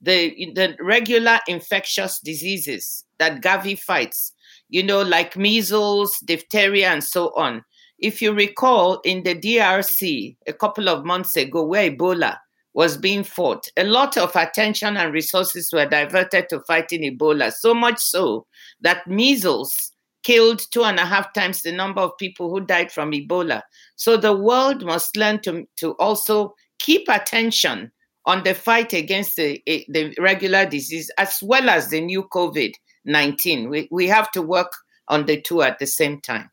[0.01, 4.33] the, the regular infectious diseases that Gavi fights,
[4.69, 7.63] you know, like measles, diphtheria, and so on.
[7.99, 12.37] If you recall, in the DRC a couple of months ago, where Ebola
[12.73, 17.73] was being fought, a lot of attention and resources were diverted to fighting Ebola, so
[17.73, 18.45] much so
[18.81, 19.93] that measles
[20.23, 23.61] killed two and a half times the number of people who died from Ebola.
[23.95, 27.91] So the world must learn to, to also keep attention
[28.25, 32.73] on the fight against the, eh, the regular disease as well as the new COVID
[33.05, 33.69] 19.
[33.69, 34.71] We, we have to work
[35.07, 36.49] on the two at the same time.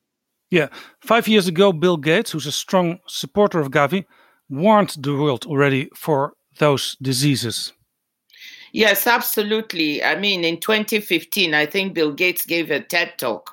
[0.50, 0.68] Yeah.
[1.00, 4.04] Five years ago, Bill Gates, who's a strong supporter of Gavi,
[4.48, 7.72] warned the world already for those diseases.
[8.72, 10.02] Yes, absolutely.
[10.02, 13.50] I mean, in 2015, I think Bill Gates gave a TED talk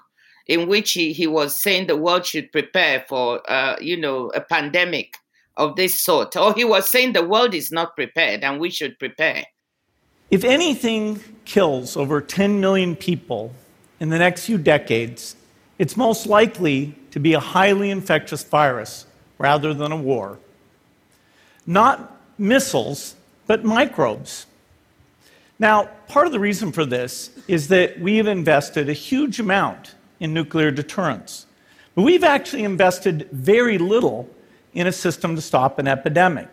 [0.48, 4.42] in which he, he was saying the world should prepare for, uh, you know, a
[4.42, 5.18] pandemic
[5.58, 6.36] of this sort.
[6.36, 9.46] Or he was saying the world is not prepared and we should prepare.
[10.30, 13.54] If anything kills over 10 million people
[14.00, 15.36] in the next few decades,
[15.80, 19.06] it's most likely to be a highly infectious virus
[19.38, 20.38] rather than a war.
[21.66, 23.16] Not missiles,
[23.46, 24.46] but microbes.
[25.60, 29.96] Now, part of the reason for this is that we have invested a huge amount
[30.20, 31.46] in nuclear deterrence.
[31.96, 34.30] But we've actually invested very little
[34.74, 36.50] in a system to stop an epidemic.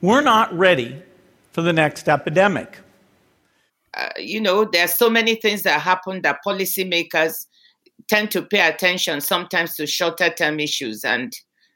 [0.00, 1.02] We're not ready
[1.54, 2.80] for the next epidemic.
[3.96, 7.46] Uh, you know, there are so many things that happen that policymakers
[8.08, 11.04] tend to pay attention sometimes to shorter term issues.
[11.04, 11.32] And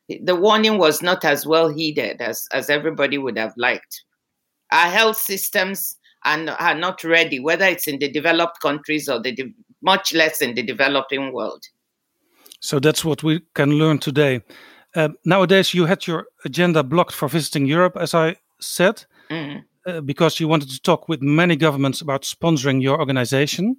[0.08, 4.02] the warning was not as well heeded as, as everybody would have liked.
[4.72, 9.32] Our health systems are, are not ready, whether it's in the developed countries or the
[9.32, 11.62] de- much less in the developing world.
[12.58, 14.42] So that's what we can learn today.
[14.96, 19.64] Uh, nowadays, you had your agenda blocked for visiting Europe, as I said, mm.
[19.86, 23.76] uh, because you wanted to talk with many governments about sponsoring your organization.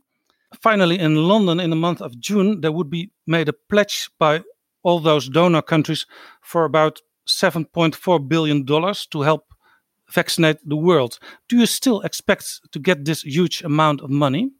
[0.62, 4.42] Finally, in London, in the month of June, there would be made a pledge by
[4.84, 6.06] all those donor countries
[6.42, 9.54] for about $7.4 billion to help
[10.10, 11.20] vaccinate the world.
[11.48, 14.52] Do you still expect to get this huge amount of money?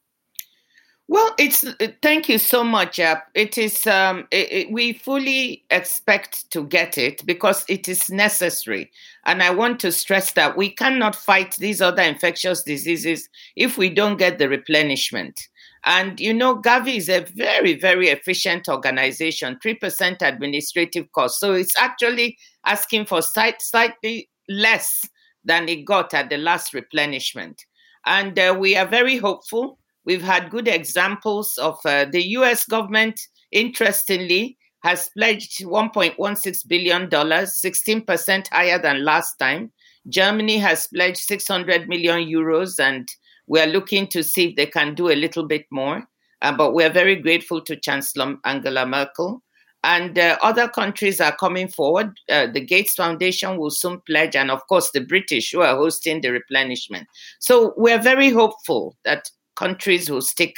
[1.12, 1.66] Well, it's
[2.04, 3.00] thank you so much.
[3.00, 8.12] Uh, it is um, it, it, we fully expect to get it because it is
[8.12, 8.92] necessary,
[9.26, 13.90] and I want to stress that we cannot fight these other infectious diseases if we
[13.90, 15.42] don't get the replenishment.
[15.84, 21.54] And you know, Gavi is a very, very efficient organization, three percent administrative cost, so
[21.54, 22.38] it's actually
[22.68, 25.10] asking for slightly less
[25.44, 27.66] than it got at the last replenishment,
[28.06, 29.79] and uh, we are very hopeful
[30.10, 38.48] We've had good examples of uh, the US government, interestingly, has pledged $1.16 billion, 16%
[38.48, 39.72] higher than last time.
[40.08, 43.08] Germany has pledged 600 million euros, and
[43.46, 46.08] we're looking to see if they can do a little bit more.
[46.42, 49.44] Uh, but we're very grateful to Chancellor Angela Merkel.
[49.84, 52.18] And uh, other countries are coming forward.
[52.28, 56.22] Uh, the Gates Foundation will soon pledge, and of course, the British who are hosting
[56.22, 57.08] the replenishment.
[57.40, 59.30] So we're very hopeful that
[59.60, 60.56] countries will stick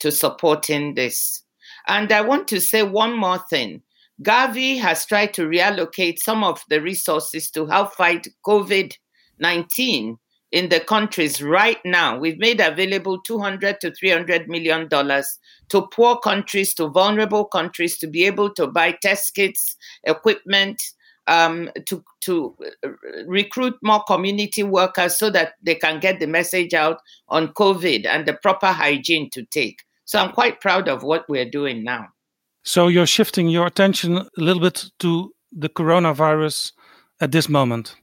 [0.00, 1.44] to supporting this.
[1.86, 3.82] And I want to say one more thing.
[4.22, 8.94] Gavi has tried to reallocate some of the resources to help fight COVID
[9.38, 10.18] 19
[10.52, 12.18] in the countries right now.
[12.18, 15.38] We've made available 200 to 300 million dollars
[15.70, 20.82] to poor countries, to vulnerable countries to be able to buy test kits, equipment,
[21.30, 22.88] um, to to uh,
[23.26, 28.26] recruit more community workers so that they can get the message out on COVID and
[28.26, 29.84] the proper hygiene to take.
[30.04, 32.08] So I'm quite proud of what we're doing now.
[32.64, 36.72] So you're shifting your attention a little bit to the coronavirus
[37.20, 37.96] at this moment.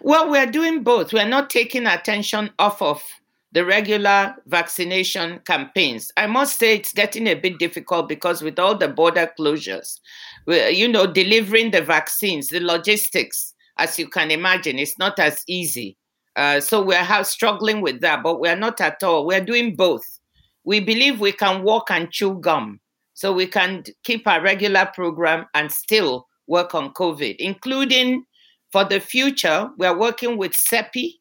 [0.00, 1.12] Well, we're doing both.
[1.12, 3.02] We're not taking attention off of
[3.54, 6.10] the regular vaccination campaigns.
[6.16, 10.00] I must say it's getting a bit difficult because with all the border closures,
[10.46, 15.96] you know, delivering the vaccines, the logistics, as you can imagine, it's not as easy.
[16.34, 19.24] Uh, so we're struggling with that, but we're not at all.
[19.24, 20.04] We're doing both.
[20.64, 22.80] We believe we can walk and chew gum.
[23.14, 28.24] So we can keep our regular program and still work on COVID, including
[28.72, 31.12] for the future, we're working with CEPI,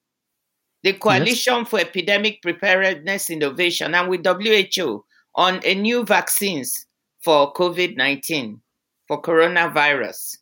[0.83, 1.69] the Coalition yes.
[1.69, 5.03] for Epidemic Preparedness Innovation, and with WHO
[5.35, 6.85] on a new vaccines
[7.21, 8.61] for COVID 19,
[9.07, 10.37] for coronavirus.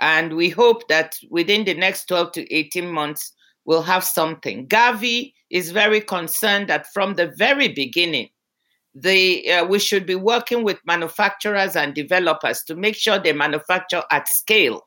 [0.00, 3.32] And we hope that within the next 12 to 18 months,
[3.64, 4.66] we'll have something.
[4.66, 8.28] Gavi is very concerned that from the very beginning,
[8.94, 14.02] the, uh, we should be working with manufacturers and developers to make sure they manufacture
[14.10, 14.82] at scale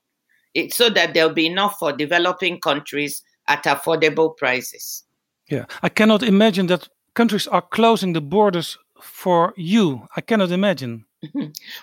[0.54, 5.04] it, so that there'll be enough for developing countries at affordable prices.
[5.50, 10.08] Yeah, I cannot imagine that countries are closing the borders for you.
[10.16, 11.06] I cannot imagine.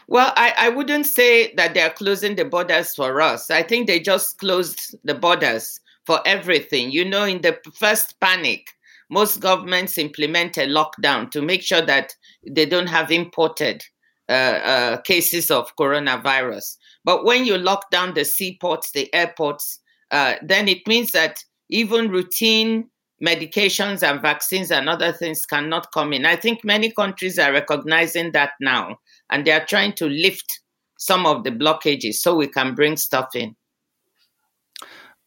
[0.06, 3.50] Well, I, I wouldn't say that they're closing the borders for us.
[3.50, 6.90] I think they just closed the borders for everything.
[6.90, 8.68] You know, in the first panic,
[9.10, 12.14] most governments implement a lockdown to make sure that
[12.46, 13.84] they don't have imported
[14.28, 16.76] uh, uh, cases of coronavirus.
[17.04, 22.10] But when you lock down the seaports, the airports, uh, then it means that even
[22.10, 22.88] routine
[23.24, 26.26] medications and vaccines and other things cannot come in.
[26.26, 28.98] I think many countries are recognizing that now,
[29.30, 30.60] and they are trying to lift
[30.98, 33.56] some of the blockages so we can bring stuff in.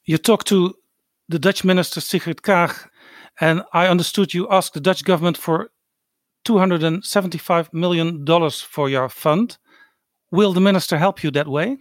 [0.05, 0.75] You talked to
[1.27, 2.87] the Dutch minister Sigrid Kaag,
[3.41, 5.71] and I understood you asked the Dutch government for
[6.45, 9.57] $275 million for your fund.
[10.31, 11.77] Will the minister help you that way?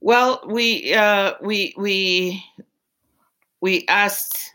[0.00, 2.44] Well, we uh, we we
[3.64, 4.54] we asked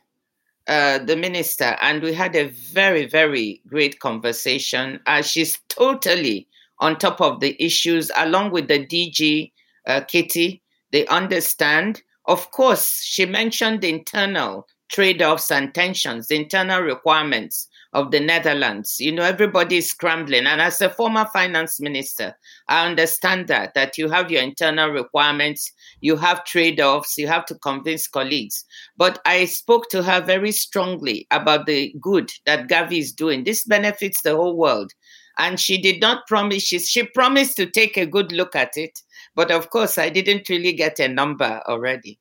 [0.67, 4.99] uh, the minister, and we had a very very great conversation.
[5.07, 6.47] Uh, she's totally
[6.77, 9.51] on top of the issues, along with the DG
[9.87, 10.61] uh, Kitty.
[10.91, 12.03] They understand.
[12.25, 18.99] Of course, she mentioned the internal trade-offs and tensions, internal requirements of the Netherlands.
[18.99, 20.45] You know, everybody is scrambling.
[20.45, 22.35] And as a former finance minister,
[22.67, 25.71] I understand that, that you have your internal requirements,
[26.01, 28.63] you have trade offs, you have to convince colleagues.
[28.97, 33.43] But I spoke to her very strongly about the good that Gavi is doing.
[33.43, 34.91] This benefits the whole world.
[35.37, 38.99] And she did not promise, she, she promised to take a good look at it.
[39.35, 42.19] But of course, I didn't really get a number already.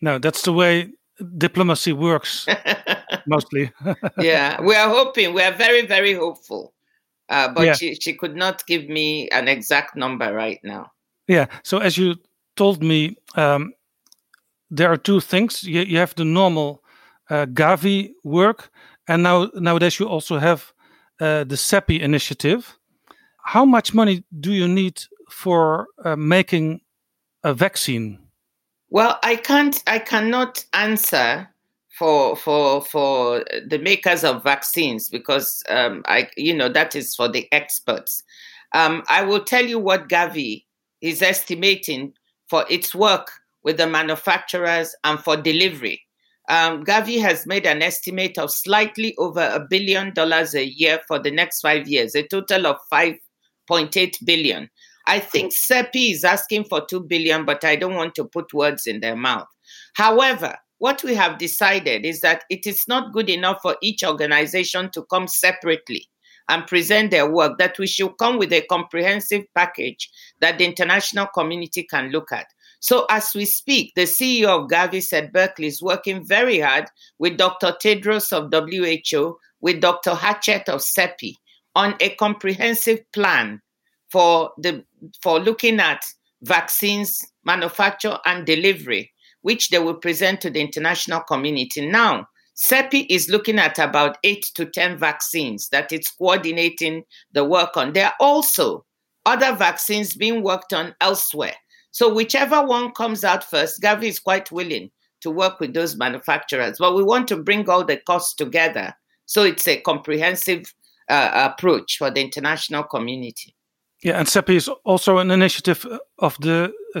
[0.00, 0.90] No, that's the way
[1.38, 2.46] diplomacy works
[3.26, 3.70] mostly.
[4.18, 5.34] yeah, we are hoping.
[5.34, 6.74] We are very, very hopeful.
[7.28, 7.72] Uh, but yeah.
[7.74, 10.92] she, she could not give me an exact number right now.
[11.26, 11.46] Yeah.
[11.64, 12.16] So as you
[12.56, 13.72] told me, um,
[14.70, 15.64] there are two things.
[15.64, 16.82] You, you have the normal
[17.28, 18.70] uh, Gavi work,
[19.08, 20.72] and now nowadays you also have
[21.20, 22.78] uh, the SEPI initiative.
[23.42, 26.80] How much money do you need for uh, making
[27.42, 28.25] a vaccine?
[28.90, 29.82] Well, I can't.
[29.86, 31.48] I cannot answer
[31.98, 37.28] for for for the makers of vaccines because um, I you know that is for
[37.28, 38.22] the experts.
[38.72, 40.64] Um, I will tell you what Gavi
[41.00, 42.12] is estimating
[42.48, 43.30] for its work
[43.64, 46.02] with the manufacturers and for delivery.
[46.48, 51.18] Um, Gavi has made an estimate of slightly over a billion dollars a year for
[51.18, 54.70] the next five years, a total of 5.8 billion.
[55.06, 58.86] I think CEPI is asking for 2 billion, but I don't want to put words
[58.86, 59.46] in their mouth.
[59.94, 64.90] However, what we have decided is that it is not good enough for each organization
[64.92, 66.08] to come separately
[66.48, 71.26] and present their work, that we should come with a comprehensive package that the international
[71.26, 72.46] community can look at.
[72.80, 76.86] So, as we speak, the CEO of Gavi at Berkeley is working very hard
[77.18, 77.74] with Dr.
[77.82, 80.10] Tedros of WHO, with Dr.
[80.10, 81.32] Hatchett of CEPI
[81.74, 83.60] on a comprehensive plan
[84.16, 84.82] for the
[85.22, 86.02] for looking at
[86.40, 89.12] vaccines manufacture and delivery,
[89.42, 91.86] which they will present to the international community.
[91.86, 97.76] Now, CEPI is looking at about eight to 10 vaccines that it's coordinating the work
[97.76, 97.92] on.
[97.92, 98.86] There are also
[99.26, 101.56] other vaccines being worked on elsewhere.
[101.90, 104.90] So, whichever one comes out first, Gavi is quite willing
[105.20, 106.78] to work with those manufacturers.
[106.78, 108.94] But we want to bring all the costs together
[109.26, 110.72] so it's a comprehensive
[111.10, 113.55] uh, approach for the international community.
[114.02, 115.86] Yeah, and CEPI is also an initiative
[116.18, 117.00] of the uh,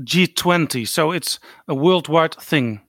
[0.00, 1.38] G20, so it's
[1.68, 2.80] a worldwide thing.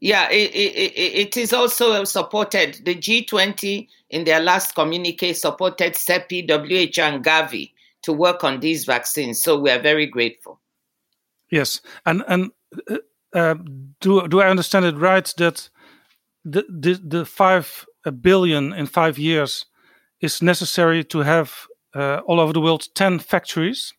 [0.00, 2.80] Yeah, it, it, it is also supported.
[2.84, 7.72] The G20 in their last communique supported CEPI, WHO, and Gavi
[8.02, 9.42] to work on these vaccines.
[9.42, 10.60] So we are very grateful.
[11.50, 12.50] Yes, and and
[12.90, 12.98] uh,
[13.32, 13.54] uh
[14.00, 15.70] do do I understand it right that
[16.44, 17.86] the the, the five
[18.20, 19.66] billion in five years
[20.20, 21.66] is necessary to have
[21.96, 23.94] uh, all over the world 10 factories?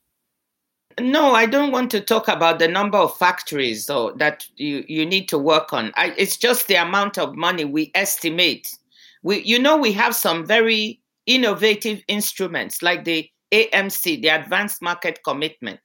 [0.99, 5.05] No, I don't want to talk about the number of factories though, that you, you
[5.05, 5.91] need to work on.
[5.95, 8.75] I, it's just the amount of money we estimate.
[9.23, 15.19] We, you know, we have some very innovative instruments like the AMC, the Advanced Market
[15.23, 15.79] Commitment.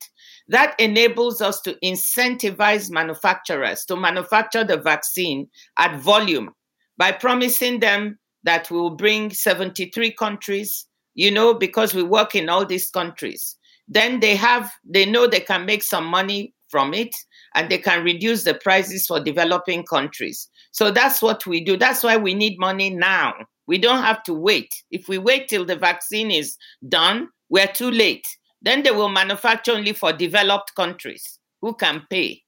[0.48, 5.48] That enables us to incentivize manufacturers to manufacture the vaccine
[5.78, 6.50] at volume
[6.96, 12.48] by promising them that we will bring 73 countries you know, because we work in
[12.48, 13.56] all these countries.
[13.88, 17.14] Then they have, they know they can make some money from it
[17.54, 20.48] and they can reduce the prices for developing countries.
[20.70, 21.76] So that's what we do.
[21.76, 23.34] That's why we need money now.
[23.66, 24.68] We don't have to wait.
[24.90, 26.56] If we wait till the vaccine is
[26.88, 28.26] done, we're too late.
[28.62, 32.42] Then they will manufacture only for developed countries who can pay.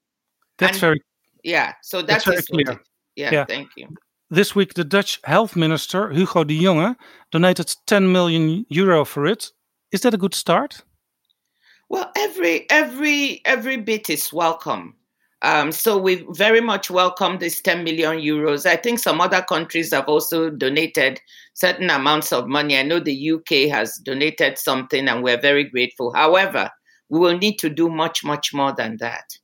[0.57, 1.01] That's and, very
[1.43, 1.73] yeah.
[1.83, 2.79] So that's, that's very clear.
[2.79, 3.87] It, yeah, yeah, thank you.
[4.31, 6.95] This week, the Dutch health minister, Hugo de Jonge,
[7.31, 9.51] donated 10 million euro for it.
[9.91, 10.81] Is that a good start?
[11.89, 14.95] Well, every every every bit is welcome.
[15.43, 18.65] Um, so we very much welcome this 10 million euros.
[18.65, 21.21] I think some other countries have also donated
[21.53, 22.79] certain amounts of money.
[22.79, 26.11] I know the UK has donated something, and we're very grateful.
[26.13, 26.71] However,
[27.09, 29.37] we will need to do much, much more than that.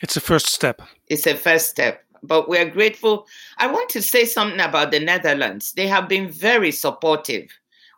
[0.00, 0.80] It's a first step.
[1.08, 3.26] It's a first step but we are grateful.
[3.58, 5.72] I want to say something about the Netherlands.
[5.72, 7.48] They have been very supportive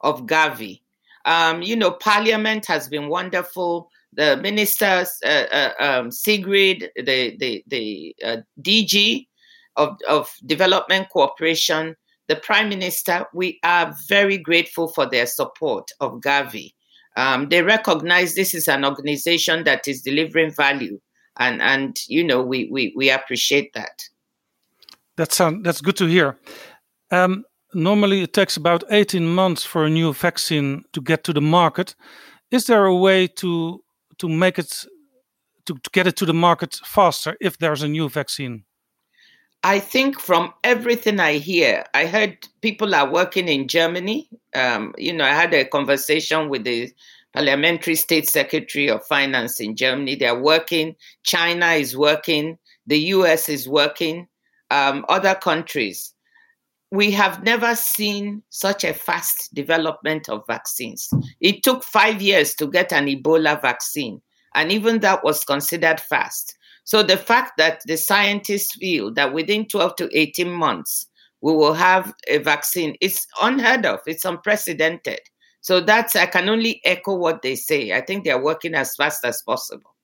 [0.00, 0.80] of Gavi.
[1.24, 3.90] Um, you know, Parliament has been wonderful.
[4.12, 9.26] The ministers, uh, uh, um, Sigrid, the the the uh, DG
[9.76, 11.96] of of Development Cooperation,
[12.28, 16.72] the Prime Minister, we are very grateful for their support of Gavi.
[17.16, 21.00] Um, they recognize this is an organization that is delivering value,
[21.38, 24.02] and and you know we we, we appreciate that.
[25.16, 26.38] That sound that's good to hear.
[27.10, 31.40] Um, normally, it takes about eighteen months for a new vaccine to get to the
[31.40, 31.94] market.
[32.50, 33.80] Is there a way to
[34.18, 34.86] to make it
[35.66, 38.64] to, to get it to the market faster if there's a new vaccine?
[39.62, 44.28] I think from everything I hear, I heard people are working in Germany.
[44.54, 46.92] Um, you know, I had a conversation with the
[47.32, 50.16] parliamentary state secretary of finance in Germany.
[50.16, 50.96] They're working.
[51.22, 52.58] China is working.
[52.86, 54.28] The US is working.
[54.70, 56.12] Um, other countries.
[56.90, 61.10] We have never seen such a fast development of vaccines.
[61.40, 64.22] It took five years to get an Ebola vaccine,
[64.54, 66.56] and even that was considered fast.
[66.84, 71.06] So the fact that the scientists feel that within 12 to 18 months
[71.44, 74.00] we will have a vaccine is unheard of.
[74.06, 75.20] It's unprecedented.
[75.60, 77.92] So that's I can only echo what they say.
[77.92, 79.94] I think they're working as fast as possible.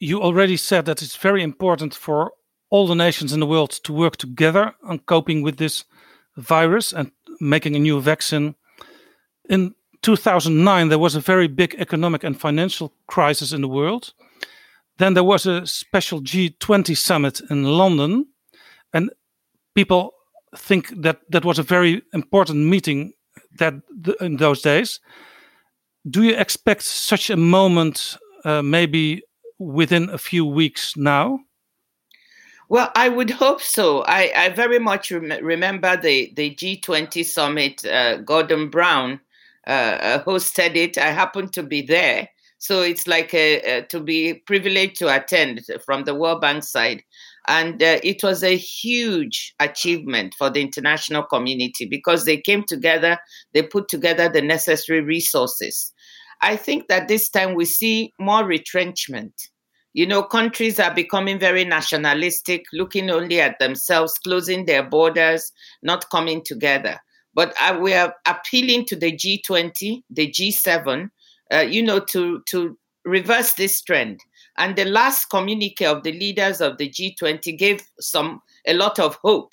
[0.00, 2.32] You already said that it's very important for
[2.70, 5.84] all the nations in the world to work together on coping with this
[6.36, 7.10] virus and
[7.40, 8.54] making a new vaccine.
[9.48, 14.12] In 2009, there was a very big economic and financial crisis in the world.
[14.98, 18.26] Then there was a special G20 summit in London,
[18.92, 19.10] and
[19.74, 20.14] people
[20.56, 23.12] think that that was a very important meeting
[23.58, 23.74] that
[24.20, 25.00] in those days.
[26.08, 29.22] Do you expect such a moment, uh, maybe
[29.58, 31.40] within a few weeks now?
[32.70, 34.02] Well, I would hope so.
[34.02, 37.84] I, I very much rem- remember the, the G20 summit.
[37.84, 39.20] Uh, Gordon Brown
[39.66, 40.96] uh, uh hosted it.
[40.96, 42.28] I happened to be there.
[42.58, 47.02] So it's like a, a, to be privileged to attend from the World Bank side.
[47.48, 53.18] And uh, it was a huge achievement for the international community because they came together,
[53.52, 55.92] they put together the necessary resources.
[56.40, 59.34] I think that this time we see more retrenchment.
[59.92, 66.08] You know, countries are becoming very nationalistic, looking only at themselves, closing their borders, not
[66.10, 66.98] coming together.
[67.34, 71.10] But uh, we are appealing to the G20, the G7,
[71.52, 74.20] uh, you know, to to reverse this trend.
[74.58, 79.16] And the last communique of the leaders of the G20 gave some a lot of
[79.22, 79.52] hope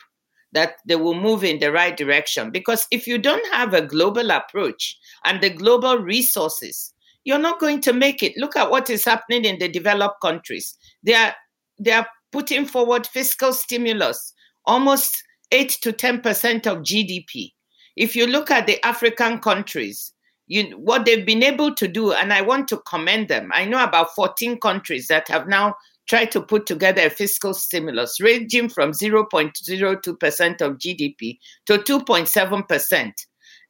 [0.53, 2.51] that they will move in the right direction.
[2.51, 6.93] Because if you don't have a global approach and the global resources,
[7.27, 8.37] you're not going to make it.
[8.37, 10.77] Look at what is happening in the developed countries.
[11.03, 11.35] They are
[11.77, 14.33] they are putting forward fiscal stimulus,
[14.65, 15.21] almost
[15.51, 17.51] eight to ten percent of GDP.
[17.97, 20.13] If you look at the African countries,
[20.47, 23.51] you, what they've been able to do, and I want to commend them.
[23.53, 25.75] I know about 14 countries that have now
[26.07, 33.11] tried to put together a fiscal stimulus ranging from 0.02% of GDP to 2.7%.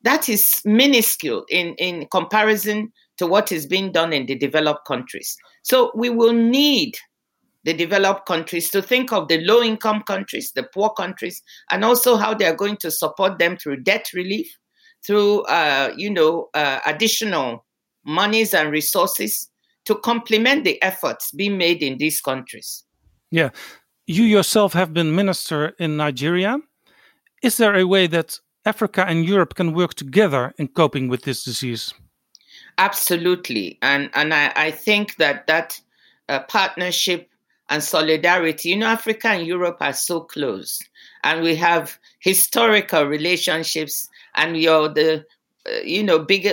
[0.04, 5.36] That is minuscule in, in comparison to what is being done in the developed countries.
[5.64, 6.98] So we will need
[7.64, 12.16] the developed countries to think of the low income countries, the poor countries, and also
[12.16, 14.48] how they are going to support them through debt relief
[15.06, 17.66] through, uh, you know, uh, additional
[18.06, 19.50] monies and resources
[19.86, 22.84] to complement the efforts being made in these countries.
[23.32, 23.50] Yeah.
[24.06, 26.58] You yourself have been minister in Nigeria.
[27.44, 31.44] Is there a way that Africa and Europe can work together in coping with this
[31.44, 31.94] disease?
[32.78, 33.78] Absolutely.
[33.82, 35.80] And, and I, I think that that
[36.30, 37.30] uh, partnership
[37.70, 40.80] and solidarity, you know, Africa and Europe are so close
[41.24, 45.26] and we have historical relationships and you're the
[45.70, 46.48] uh, you know big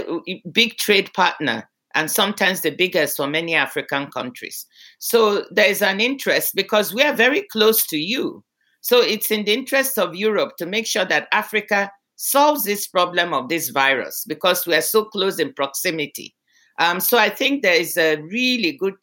[0.50, 4.66] big trade partner and sometimes the biggest for many African countries.
[4.98, 8.42] So there's an interest because we are very close to you.
[8.80, 13.32] So it's in the interest of Europe to make sure that Africa solves this problem
[13.34, 16.34] of this virus because we are so close in proximity.
[16.78, 18.96] Um, so I think there is a really good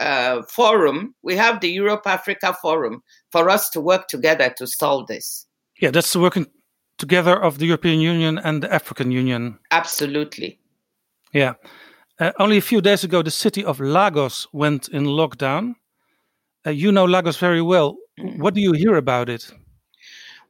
[0.00, 1.14] uh, forum.
[1.22, 5.46] We have the Europe Africa Forum for us to work together to solve this.
[5.80, 6.46] Yeah, that's the working
[6.98, 9.58] together of the European Union and the African Union.
[9.70, 10.58] Absolutely.
[11.32, 11.54] Yeah.
[12.18, 15.74] Uh, only a few days ago, the city of Lagos went in lockdown.
[16.66, 17.96] Uh, you know Lagos very well.
[18.36, 19.52] What do you hear about it?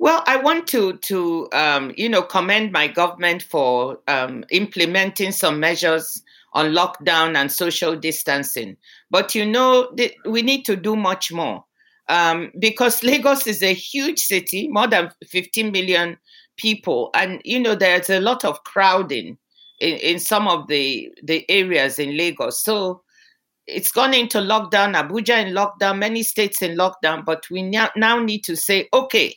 [0.02, 5.60] Well, I want to to um, you know commend my government for um, implementing some
[5.60, 6.20] measures
[6.54, 8.78] on lockdown and social distancing.
[9.12, 9.94] But you know
[10.26, 11.64] we need to do much more.
[12.08, 16.18] Um, because Lagos is a huge city, more than 15 million
[16.56, 19.38] people, and you know there's a lot of crowding
[19.78, 22.64] in, in some of the the areas in Lagos.
[22.64, 23.04] So
[23.68, 28.18] it's gone into lockdown, Abuja in lockdown, many states in lockdown, but we now, now
[28.18, 29.36] need to say, okay,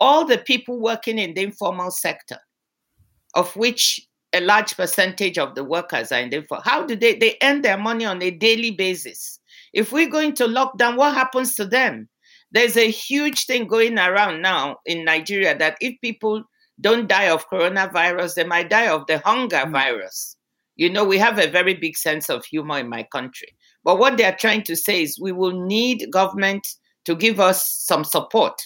[0.00, 2.38] all the people working in the informal sector,
[3.34, 4.00] of which
[4.32, 7.62] a large percentage of the workers are in the informal, how do they, they earn
[7.62, 9.40] their money on a daily basis?
[9.72, 12.08] If we go into lockdown, what happens to them?
[12.52, 16.44] There's a huge thing going around now in Nigeria that if people
[16.80, 19.72] don't die of coronavirus, they might die of the hunger mm.
[19.72, 20.36] virus.
[20.76, 23.48] You know, we have a very big sense of humor in my country.
[23.82, 26.66] But what they are trying to say is we will need government
[27.06, 28.60] to give us some support,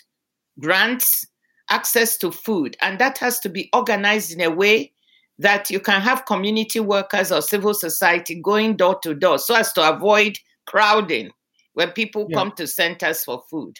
[0.60, 1.26] grants,
[1.70, 2.76] access to food.
[2.80, 4.92] And that has to be organized in a way
[5.38, 9.72] that you can have community workers or civil society going door to door so as
[9.72, 11.30] to avoid crowding
[11.72, 12.36] when people yeah.
[12.36, 13.78] come to centers for food.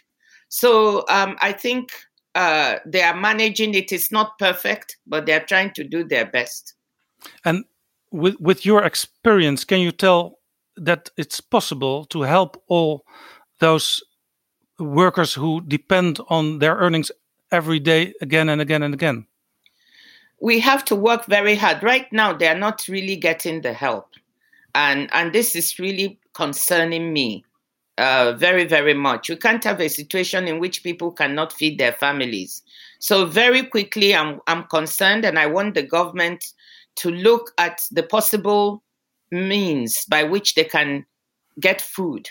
[0.49, 1.91] So um, I think
[2.35, 3.93] uh, they are managing it.
[3.93, 6.75] It's not perfect, but they are trying to do their best.
[7.45, 7.65] And
[8.11, 10.39] with with your experience, can you tell
[10.77, 13.05] that it's possible to help all
[13.59, 14.03] those
[14.81, 17.13] workers who depend on their earnings
[17.53, 19.27] every day again and again and again?
[20.41, 21.83] We have to work very hard.
[21.83, 24.09] Right now, they are not really getting the help,
[24.75, 27.45] and and this is really concerning me
[27.99, 29.29] uh, very very much.
[29.29, 32.63] You can't have a situation in which people cannot feed their families.
[33.01, 36.55] So very quickly, I'm I'm concerned, and I want the government
[36.97, 38.83] to look at the possible
[39.31, 41.05] means by which they can
[41.61, 42.29] get food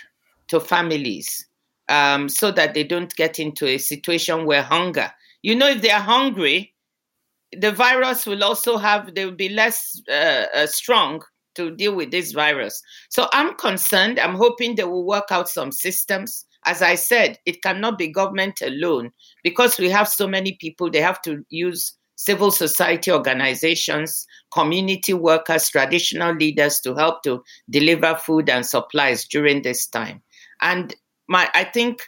[0.48, 1.46] to families
[1.90, 5.10] um, so that they don't get into a situation where hunger.
[5.42, 6.72] You know, if they are hungry,
[7.52, 11.22] the virus will also have, they will be less uh, uh, strong
[11.56, 12.80] to deal with this virus.
[13.10, 14.20] So I'm concerned.
[14.20, 16.46] I'm hoping they will work out some systems.
[16.64, 19.10] As I said, it cannot be government alone
[19.42, 25.70] because we have so many people, they have to use civil society organizations, community workers,
[25.70, 30.22] traditional leaders to help to deliver food and supplies during this time.
[30.60, 30.94] And
[31.30, 32.02] my, I think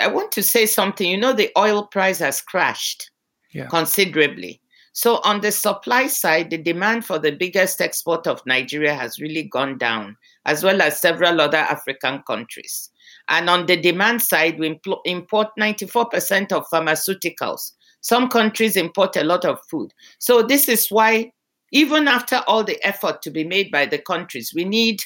[0.00, 1.08] I want to say something.
[1.08, 3.10] You know, the oil price has crashed
[3.52, 3.66] yeah.
[3.66, 4.60] considerably.
[4.94, 9.42] So on the supply side, the demand for the biggest export of Nigeria has really
[9.42, 12.90] gone down, as well as several other African countries.
[13.28, 19.44] And on the demand side, we import 94% of pharmaceuticals, some countries import a lot
[19.44, 19.92] of food.
[20.18, 21.32] So this is why,
[21.70, 25.00] even after all the effort to be made by the countries, we need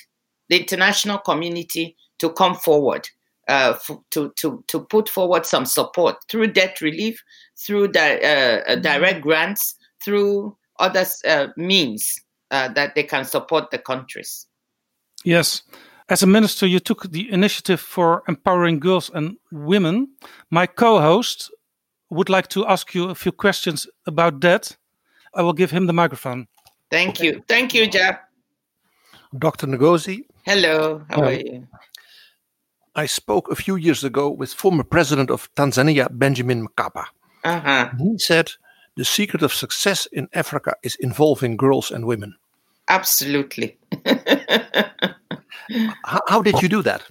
[0.49, 3.09] the international community to come forward.
[3.49, 7.23] Uh, f- to, to, to put forward some support through debt relief,
[7.57, 12.19] through the, uh, uh, direct grants, through other uh, means
[12.51, 14.49] uh, that they can support the countries.
[15.25, 15.63] Yes.
[16.09, 20.09] As a minister, you took the initiative for empowering girls and women.
[20.51, 21.51] My co host,
[22.11, 24.77] would like to ask you a few questions about that.
[25.35, 26.47] I will give him the microphone.
[26.91, 27.43] Thank you.
[27.49, 28.17] Thank you, Jab.
[29.37, 29.67] Dr.
[29.67, 30.25] Ngozi.
[30.45, 31.67] Hello, how are you?
[32.97, 37.05] I spoke a few years ago with former president of Tanzania, Benjamin Mkapa.
[37.45, 37.91] Uh-huh.
[37.99, 38.53] He said
[38.97, 42.35] the secret of success in Africa is involving girls and women.
[42.89, 43.77] Absolutely.
[46.05, 47.03] how, how did you do that?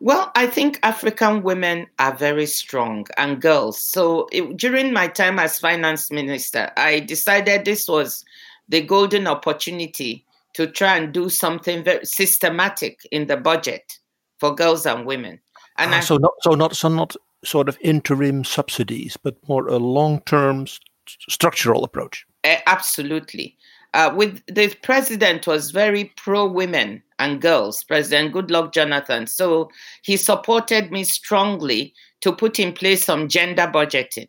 [0.00, 3.80] Well, I think African women are very strong and girls.
[3.80, 8.22] So it, during my time as finance minister, I decided this was
[8.68, 13.98] the golden opportunity to try and do something very systematic in the budget
[14.38, 15.40] for girls and women.
[15.76, 19.68] And ah, I, so not so not so not sort of interim subsidies, but more
[19.68, 20.80] a long-term st-
[21.28, 22.26] structural approach.
[22.44, 23.56] Uh, absolutely.
[23.94, 29.26] Uh, with the president was very pro women and girls, President Goodluck Jonathan.
[29.26, 29.70] So
[30.02, 34.28] he supported me strongly to put in place some gender budgeting.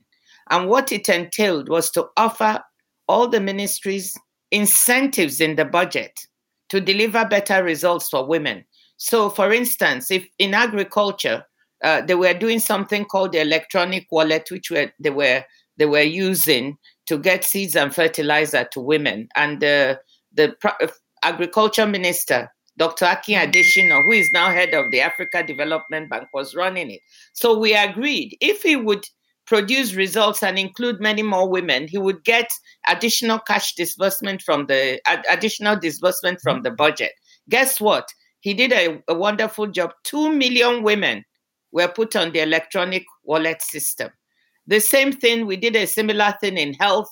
[0.49, 2.63] And what it entailed was to offer
[3.07, 4.15] all the ministries
[4.51, 6.17] incentives in the budget
[6.69, 8.63] to deliver better results for women.
[8.99, 11.45] So, for instance, if in agriculture,
[11.83, 15.43] uh, they were doing something called the electronic wallet, which were, they were
[15.77, 16.77] they were using
[17.07, 19.99] to get seeds and fertilizer to women, and the
[20.33, 20.87] the uh,
[21.23, 23.05] agriculture minister Dr.
[23.05, 23.51] Akin mm-hmm.
[23.51, 27.01] Adesina, who is now head of the Africa Development Bank, was running it.
[27.33, 29.05] So we agreed if he would
[29.45, 32.49] produce results and include many more women, he would get
[32.87, 36.63] additional cash disbursement from the additional disbursement from mm-hmm.
[36.63, 37.11] the budget.
[37.49, 38.07] Guess what?
[38.41, 39.91] He did a, a wonderful job.
[40.03, 41.25] Two million women
[41.71, 44.09] were put on the electronic wallet system.
[44.67, 47.09] The same thing, we did a similar thing in health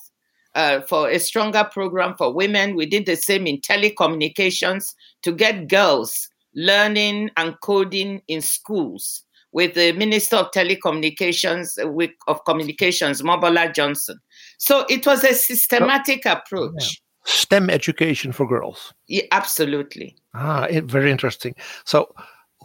[0.56, 2.76] uh, for a stronger program for women.
[2.76, 9.24] We did the same in telecommunications to get girls learning and coding in schools.
[9.52, 14.20] with the Minister of Telecommunications, uh, of Communications, Mobola Johnson.
[14.58, 17.02] So it was a systematic approach.
[17.28, 18.94] STEM education for girls.
[19.08, 20.16] Yeah, absolutely.
[20.34, 21.56] Ah, it, very interesting.
[21.84, 22.14] So,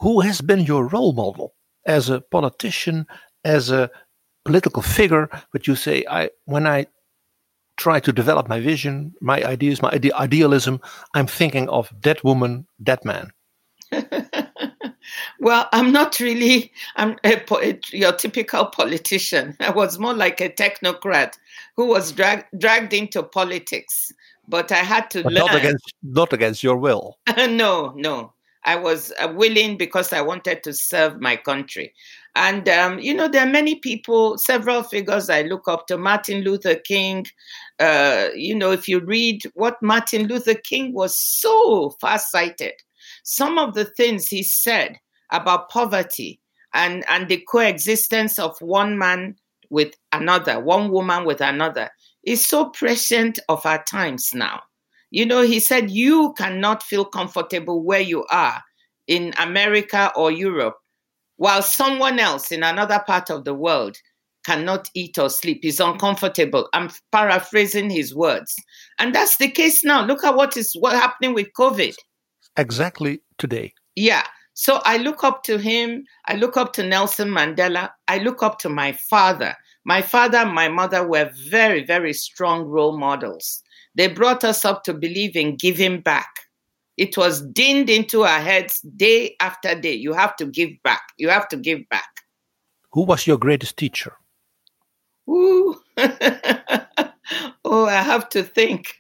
[0.01, 1.55] who has been your role model
[1.85, 3.07] as a politician,
[3.45, 3.91] as a
[4.45, 5.29] political figure?
[5.53, 6.87] But you say, I when I
[7.77, 10.81] try to develop my vision, my ideas, my ide- idealism,
[11.15, 13.33] I'm thinking of that woman, that man.
[15.41, 19.57] well, I'm not really I'm a, a, your typical politician.
[19.61, 21.37] I was more like a technocrat
[21.77, 24.13] who was drag, dragged into politics
[24.49, 25.47] but I had to but learn.
[25.47, 27.19] Not against, not against your will.
[27.37, 28.33] no, no.
[28.65, 31.93] I was uh, willing because I wanted to serve my country.
[32.35, 35.99] And, um, you know, there are many people, several figures I look up to.
[35.99, 37.27] Martin Luther King.
[37.79, 42.75] Uh, you know, if you read what Martin Luther King was so far sighted,
[43.25, 44.97] some of the things he said
[45.31, 46.41] about poverty
[46.73, 49.35] and, and the coexistence of one man
[49.71, 51.91] with another, one woman with another,
[52.25, 54.63] is so prescient of our times now.
[55.11, 58.63] You know, he said, You cannot feel comfortable where you are
[59.07, 60.77] in America or Europe,
[61.37, 63.97] while someone else in another part of the world
[64.45, 65.61] cannot eat or sleep.
[65.63, 66.69] He's uncomfortable.
[66.73, 68.55] I'm paraphrasing his words.
[68.99, 70.05] And that's the case now.
[70.05, 71.95] Look at what is what happening with COVID.
[72.57, 73.73] Exactly today.
[73.97, 74.25] Yeah.
[74.55, 76.05] So I look up to him.
[76.27, 77.91] I look up to Nelson Mandela.
[78.09, 79.55] I look up to my father.
[79.85, 83.63] My father and my mother were very, very strong role models.
[83.95, 86.29] They brought us up to believe in giving back.
[86.97, 89.95] It was dinned into our heads day after day.
[89.95, 91.03] You have to give back.
[91.19, 92.09] You have to give back.
[92.93, 94.13] Who was your greatest teacher?
[95.29, 95.81] Ooh.
[97.65, 98.97] oh, I have to think.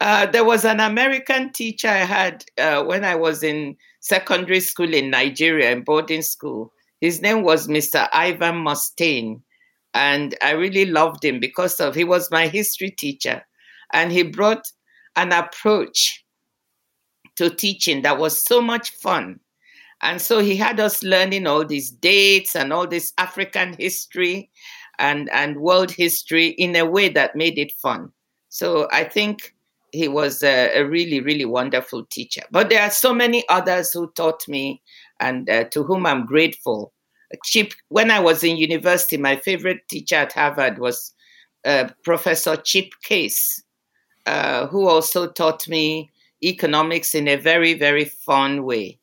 [0.00, 4.94] Uh, there was an American teacher I had uh, when I was in secondary school
[4.94, 6.72] in Nigeria, in boarding school.
[7.00, 8.08] His name was Mr.
[8.12, 9.42] Ivan Mustaine
[9.96, 13.42] and I really loved him because of he was my history teacher,
[13.94, 14.70] and he brought
[15.16, 16.22] an approach
[17.36, 19.40] to teaching that was so much fun.
[20.02, 24.50] And so he had us learning all these dates and all this African history
[24.98, 28.12] and, and world history in a way that made it fun.
[28.50, 29.54] So I think
[29.92, 32.42] he was a, a really, really wonderful teacher.
[32.50, 34.82] But there are so many others who taught me
[35.20, 36.92] and uh, to whom I'm grateful.
[37.44, 41.12] Chip, when I was in university, my favorite teacher at Harvard was
[41.64, 43.62] uh, Professor Chip Case,
[44.26, 46.10] uh, who also taught me
[46.42, 48.98] economics in a very, very fun way.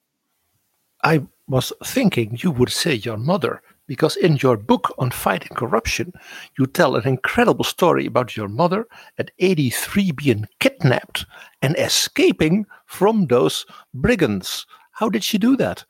[1.04, 6.14] I was thinking you would say your mother, because in your book on fighting corruption,
[6.58, 11.26] you tell an incredible story about your mother at 83 being kidnapped
[11.62, 14.66] and escaping from those brigands.
[14.94, 15.84] How did she do that?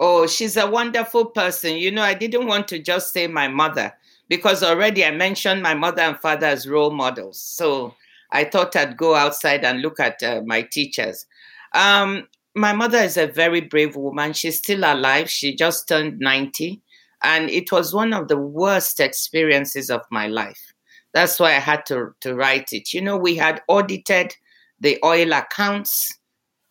[0.00, 1.76] Oh, she's a wonderful person.
[1.76, 3.92] You know, I didn't want to just say my mother
[4.28, 7.40] because already I mentioned my mother and father as role models.
[7.40, 7.94] So
[8.32, 11.26] I thought I'd go outside and look at uh, my teachers.
[11.72, 14.32] Um, my mother is a very brave woman.
[14.32, 15.30] She's still alive.
[15.30, 16.80] She just turned 90.
[17.22, 20.72] And it was one of the worst experiences of my life.
[21.12, 22.92] That's why I had to, to write it.
[22.92, 24.34] You know, we had audited
[24.80, 26.12] the oil accounts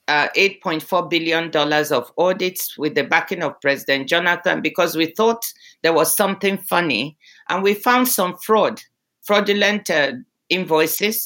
[0.08, 5.46] uh, $8.4 billion of audits with the backing of President Jonathan because we thought
[5.82, 7.18] there was something funny.
[7.50, 8.82] And we found some fraud,
[9.22, 10.14] fraudulent uh,
[10.50, 11.26] invoices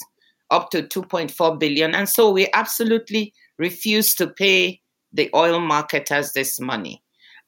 [0.51, 1.95] up to 2.4 billion.
[1.95, 7.03] And so we absolutely refused to pay the oil marketers this money.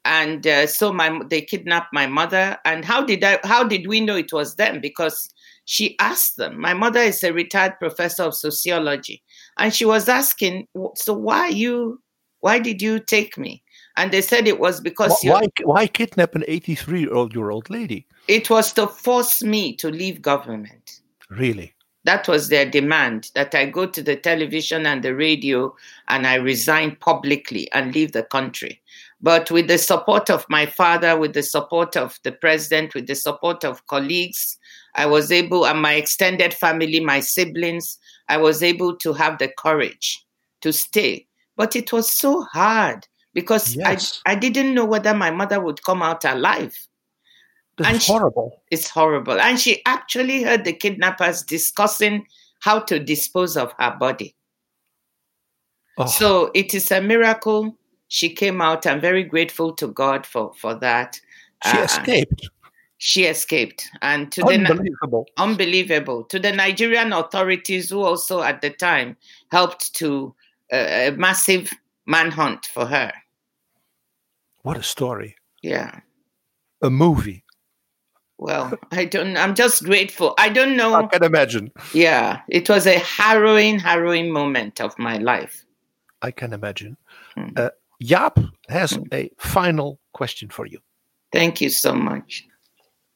[0.06, 2.58] And uh, so my, they kidnapped my mother.
[2.66, 4.80] And how did I, how did we know it was them?
[4.82, 5.30] Because
[5.66, 6.60] she asked them.
[6.60, 9.22] My mother is a retired professor of sociology,
[9.58, 12.02] and she was asking, "So why you?
[12.42, 13.64] Why did you take me?"
[13.98, 17.50] And they said it was because why why kidnap an eighty three year old year
[17.50, 18.08] old lady?
[18.28, 21.02] It was to force me to leave government.
[21.30, 21.74] Really?
[22.06, 25.76] That was their demand that I go to the television and the radio
[26.08, 28.82] and I resign publicly and leave the country.
[29.22, 33.16] But with the support of my father, with the support of the president, with the
[33.16, 34.58] support of colleagues,
[34.96, 39.52] I was able, and my extended family, my siblings, I was able to have the
[39.58, 40.26] courage
[40.62, 41.28] to stay.
[41.56, 44.22] But it was so hard because yes.
[44.26, 46.78] I, I didn't know whether my mother would come out alive.
[47.78, 48.62] That's and horrible.
[48.72, 49.40] It's horrible.
[49.40, 52.26] And she actually heard the kidnappers discussing
[52.60, 54.36] how to dispose of her body.
[55.98, 56.06] Oh.
[56.06, 57.78] So it is a miracle
[58.10, 58.86] she came out.
[58.86, 61.20] I'm very grateful to God for, for that.
[61.66, 62.50] She uh, escaped
[63.00, 65.26] she escaped and to unbelievable.
[65.36, 69.16] the unbelievable to the Nigerian authorities who also at the time
[69.52, 70.36] helped to
[70.72, 71.72] uh, a massive
[72.06, 73.12] manhunt for her.
[74.62, 75.36] What a story!
[75.64, 76.02] Yeah.
[76.82, 77.44] A movie.
[78.38, 79.38] Well, I don't.
[79.38, 80.34] I'm just grateful.
[80.38, 80.94] I don't know.
[80.94, 81.72] I can imagine.
[81.94, 85.66] Yeah, it was a harrowing, harrowing moment of my life.
[86.22, 86.98] I can imagine.
[87.56, 87.70] Uh,
[88.04, 90.80] Jaap has a final question for you.
[91.32, 92.46] Thank you so much.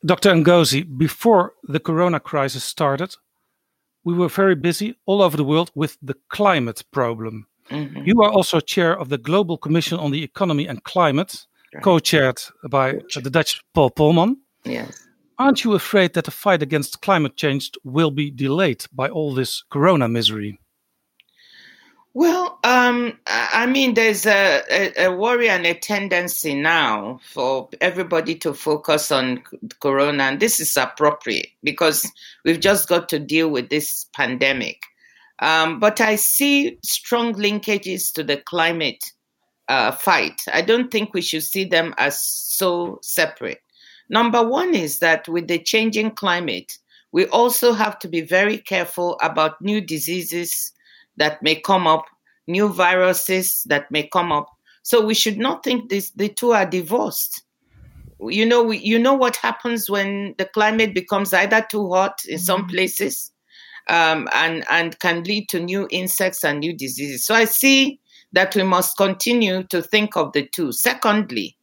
[0.06, 0.34] Dr.
[0.36, 3.16] Ngozi, before the corona crisis started,
[4.04, 7.48] we were very busy all over the world with the climate problem.
[7.70, 8.06] Mhm.
[8.06, 11.48] You are also chair of the Global Commission on the Economy and Climate,
[11.82, 14.36] co chaired by the Dutch Paul Polman.
[14.66, 15.08] Yes.
[15.40, 19.64] Aren't you afraid that the fight against climate change will be delayed by all this
[19.70, 20.60] corona misery?
[22.16, 28.36] Well, um, I mean, there's a, a, a worry and a tendency now for everybody
[28.36, 29.42] to focus on
[29.80, 32.12] Corona, and this is appropriate because
[32.46, 34.84] we've just got to deal with this pandemic.
[35.40, 39.04] Um, but I see strong linkages to the climate
[39.68, 40.40] uh, fight.
[40.54, 43.62] I don't think we should see them as so separate.
[44.08, 46.78] Number one is that with the changing climate,
[47.12, 50.73] we also have to be very careful about new diseases
[51.18, 52.06] that may come up,
[52.48, 54.48] new viruses that may come up.
[54.84, 57.44] So we should not think this, the two are divorced.
[58.20, 62.40] You know, we, you know what happens when the climate becomes either too hot in
[62.40, 63.32] some places,
[63.90, 67.26] um, and and can lead to new insects and new diseases.
[67.26, 68.00] So I see
[68.32, 70.72] that we must continue to think of the two.
[70.72, 71.58] Secondly,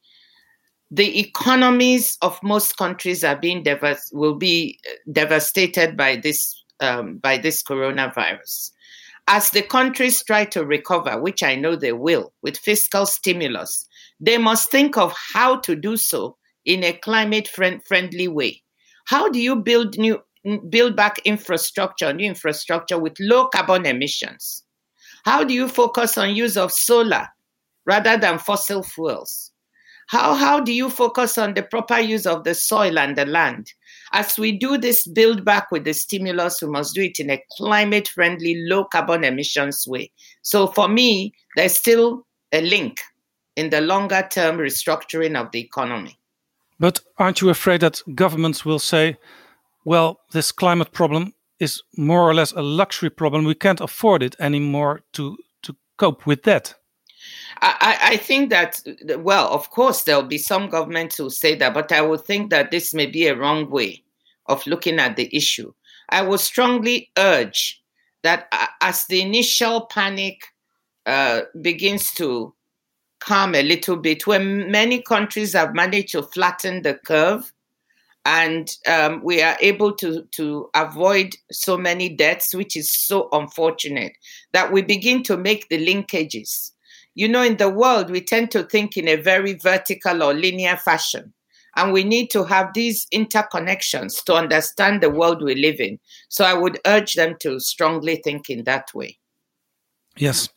[0.90, 4.78] the economies of most countries are being devas- will be
[5.11, 8.70] devastated by this um, by this coronavirus.
[9.33, 13.87] As the countries try to recover, which I know they will, with fiscal stimulus,
[14.18, 18.64] they must think of how to do so in a climate friend- friendly way.
[19.05, 20.20] How do you build new
[20.68, 24.64] build back infrastructure, new infrastructure with low carbon emissions?
[25.24, 27.28] How do you focus on use of solar
[27.87, 29.53] rather than fossil fuels?
[30.09, 33.72] How, how do you focus on the proper use of the soil and the land?
[34.13, 37.43] As we do this build back with the stimulus, we must do it in a
[37.57, 40.11] climate friendly, low carbon emissions way.
[40.43, 43.01] So for me, there's still a link
[43.57, 46.19] in the longer term restructuring of the economy.
[46.81, 49.19] But aren't you afraid that governments will say,
[49.85, 53.45] well, this climate problem is more or less a luxury problem.
[53.45, 56.75] We can't afford it anymore to, to cope with that.
[57.61, 58.81] I, I think that,
[59.18, 62.70] well, of course, there'll be some governments who say that, but I would think that
[62.70, 64.03] this may be a wrong way
[64.47, 65.72] of looking at the issue.
[66.09, 67.83] I would strongly urge
[68.22, 70.43] that as the initial panic
[71.07, 72.55] uh, begins to
[73.20, 77.53] calm a little bit, when many countries have managed to flatten the curve,
[78.24, 84.12] and um, we are able to to avoid so many deaths, which is so unfortunate.
[84.53, 86.72] That we begin to make the linkages.
[87.15, 90.77] You know, in the world, we tend to think in a very vertical or linear
[90.77, 91.33] fashion,
[91.77, 95.99] and we need to have these interconnections to understand the world we live in.
[96.29, 99.19] So I would urge them to strongly think in that way.
[100.17, 100.49] Yes.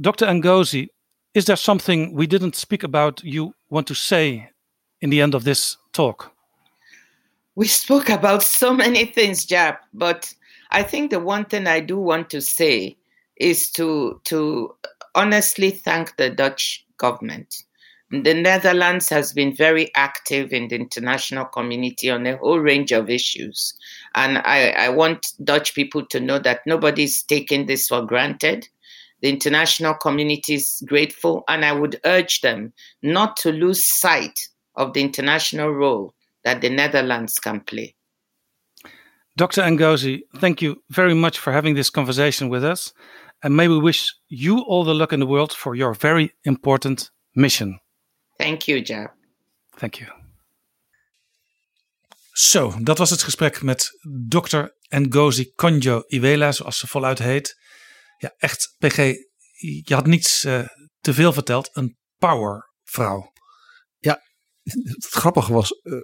[0.00, 0.26] Dr.
[0.26, 0.88] Ngozi,
[1.34, 4.50] is there something we didn't speak about you want to say
[5.00, 6.32] in the end of this talk?
[7.54, 10.32] We spoke about so many things, Jap, but
[10.70, 12.96] I think the one thing I do want to say
[13.36, 14.74] is to to
[15.18, 17.64] honestly thank the Dutch government.
[18.10, 23.10] The Netherlands has been very active in the international community on a whole range of
[23.10, 23.74] issues.
[24.14, 28.68] And I, I want Dutch people to know that nobody's taking this for granted.
[29.20, 34.38] The international community is grateful, and I would urge them not to lose sight
[34.76, 36.14] of the international role
[36.44, 37.96] that the Netherlands can play.
[39.36, 39.62] Dr.
[39.62, 42.92] Ngozi, thank you very much for having this conversation with us.
[43.40, 47.12] And may we wish you all the luck in the world for your very important
[47.30, 47.80] mission.
[48.36, 49.10] Thank you, Jab.
[49.76, 50.10] Thank you.
[52.32, 53.90] Zo, dat was het gesprek met
[54.28, 54.64] Dr.
[54.88, 57.56] Ngozi Konjo Iweala, zoals ze voluit heet.
[58.18, 58.96] Ja, echt, PG,
[59.84, 60.66] je had niets uh,
[61.00, 61.70] te veel verteld.
[61.72, 63.32] Een powervrouw.
[63.98, 64.22] Ja,
[64.62, 66.00] het grappige was, uh,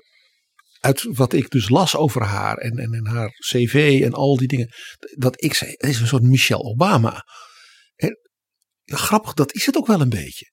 [0.85, 4.69] uit wat ik dus las over haar en, en, haar cv en al die dingen,
[5.17, 7.27] dat ik zei, is een soort Michelle Obama.
[7.95, 8.19] En
[8.85, 10.51] grappig, dat is het ook wel een beetje.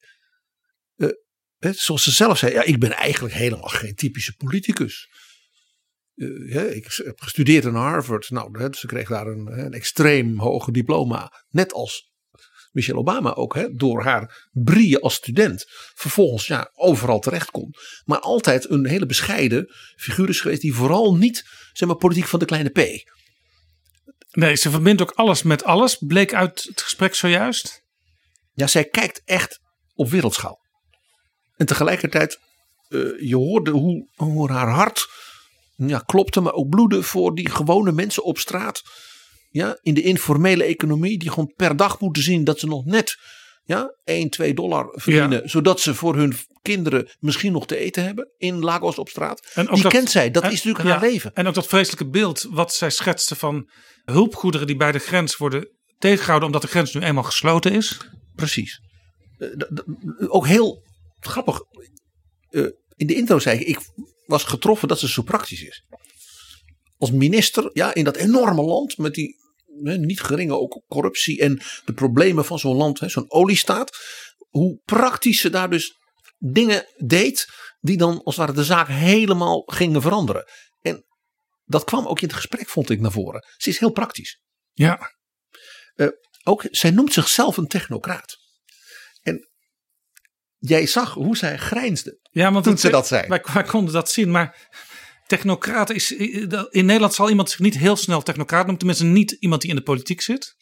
[0.95, 1.09] Uh,
[1.57, 5.09] hè, zoals ze zelf zei, ja, ik ben eigenlijk helemaal geen typische politicus.
[6.45, 8.29] Ja, ik heb gestudeerd aan Harvard.
[8.29, 11.43] Nou, hè, ze kreeg daar een, een extreem hoge diploma.
[11.49, 12.10] Net als
[12.71, 15.65] Michelle Obama ook, hè, door haar brieën als student.
[15.93, 17.77] Vervolgens ja, overal terecht komt.
[18.05, 20.61] Maar altijd een hele bescheiden figuur is geweest.
[20.61, 21.43] Die vooral niet,
[21.73, 22.79] zeg maar, politiek van de kleine P.
[24.31, 25.97] Nee, ze verbindt ook alles met alles.
[25.97, 27.83] Bleek uit het gesprek zojuist.
[28.53, 29.59] Ja, zij kijkt echt
[29.93, 30.59] op wereldschaal.
[31.55, 32.39] En tegelijkertijd
[32.87, 35.07] eh, je hoorde hoe, hoe haar hart
[35.75, 38.81] ja, klopte, maar ook bloedde voor die gewone mensen op straat.
[39.53, 43.17] Ja, in de informele economie, die gewoon per dag moeten zien dat ze nog net
[43.63, 45.49] ja, 1, 2 dollar verdienen.
[45.49, 49.51] Zodat ze voor hun kinderen misschien nog te eten hebben in Lagos op straat.
[49.53, 51.33] En die dat- kent zij, dat en- is natuurlijk ja, haar leven.
[51.33, 53.69] En ook dat vreselijke beeld wat zij schetste van
[54.03, 57.97] hulpgoederen die bij de grens worden tegengehouden omdat de grens nu eenmaal gesloten is.
[58.35, 58.79] Precies.
[59.37, 59.47] Eh,
[60.27, 60.83] ook heel
[61.19, 61.59] grappig.
[62.49, 63.79] eh, in de intro zei ik, ik
[64.25, 65.83] was getroffen dat ze zo praktisch is.
[67.01, 69.35] Als minister, ja, in dat enorme land met die
[69.83, 73.97] hè, niet geringe ook corruptie en de problemen van zo'n land, zo'n oliestaat.
[74.49, 75.97] Hoe praktisch ze daar dus
[76.37, 77.47] dingen deed
[77.79, 80.45] die dan als het ware de zaak helemaal gingen veranderen.
[80.81, 81.05] En
[81.65, 83.45] dat kwam ook in het gesprek, vond ik, naar voren.
[83.57, 84.41] Ze is heel praktisch.
[84.71, 84.99] Ja.
[85.93, 86.07] Eh,
[86.43, 88.37] ook, zij noemt zichzelf een technocraat.
[89.21, 89.49] En
[90.57, 93.27] jij zag hoe zij grijnsde Ja, want toen ze dat zei.
[93.27, 94.69] Wij, wij konden dat zien, maar
[95.31, 96.11] technocraat is.
[96.69, 99.75] In Nederland zal iemand zich niet heel snel technocraat noemen, tenminste niet iemand die in
[99.75, 100.55] de politiek zit.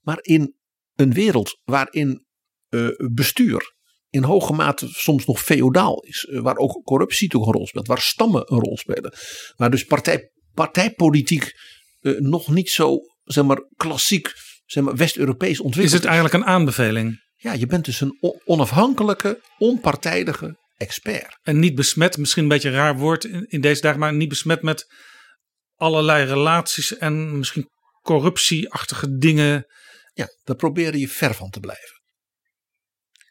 [0.00, 0.54] Maar in
[0.94, 2.26] een wereld waarin
[2.68, 3.74] eh, bestuur
[4.08, 7.86] in hoge mate soms nog feodaal is, eh, waar ook corruptie toch een rol speelt,
[7.86, 9.12] waar stammen een rol spelen,
[9.56, 11.52] waar dus partij, partijpolitiek
[12.00, 14.32] eh, nog niet zo zeg maar, klassiek
[14.64, 17.28] zeg maar, West-Europees ontwikkeld Is het eigenlijk een aanbeveling?
[17.36, 21.38] Ja, je bent dus een on- onafhankelijke, onpartijdige expert.
[21.42, 24.28] En niet besmet, misschien een beetje een raar woord in, in deze dagen, maar niet
[24.28, 24.86] besmet met
[25.74, 27.68] allerlei relaties en misschien
[28.02, 29.66] corruptieachtige dingen.
[30.12, 32.00] Ja, daar probeer je ver van te blijven.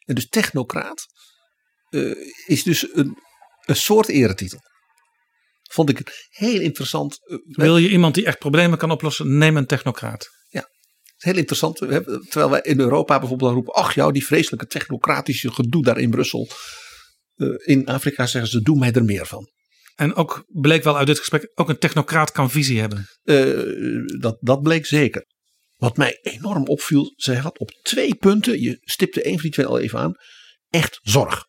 [0.06, 1.06] En dus technocraat
[1.90, 2.12] eh,
[2.46, 3.18] is dus een,
[3.66, 4.60] een soort eretitel.
[5.72, 7.18] Vond ik het heel interessant.
[7.28, 10.38] eh, Wil je iemand die echt problemen kan oplossen, neem een technocraat.
[11.20, 11.78] Heel interessant.
[11.78, 16.48] Terwijl wij in Europa bijvoorbeeld roepen: ach jou, die vreselijke technocratische gedoe daar in Brussel.
[17.40, 19.50] Eh, in Afrika zeggen ze: doe mij er meer van.
[19.96, 23.08] En ook bleek wel uit dit gesprek, ook een technocraat kan visie hebben.
[23.24, 25.26] Eh, dat, dat bleek zeker.
[25.76, 29.66] Wat mij enorm opviel, zij had op twee punten, je stipte één van die twee
[29.66, 30.14] al even aan,
[30.70, 31.46] echt zorg.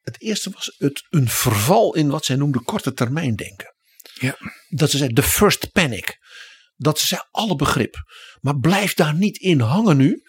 [0.00, 3.74] Het eerste was het, een verval in wat zij noemde korte termijn denken.
[4.14, 4.36] Ja.
[4.68, 6.18] Dat ze zei, the first panic.
[6.76, 7.96] Dat ze zei, alle begrip.
[8.40, 10.22] Maar blijf daar niet in hangen nu.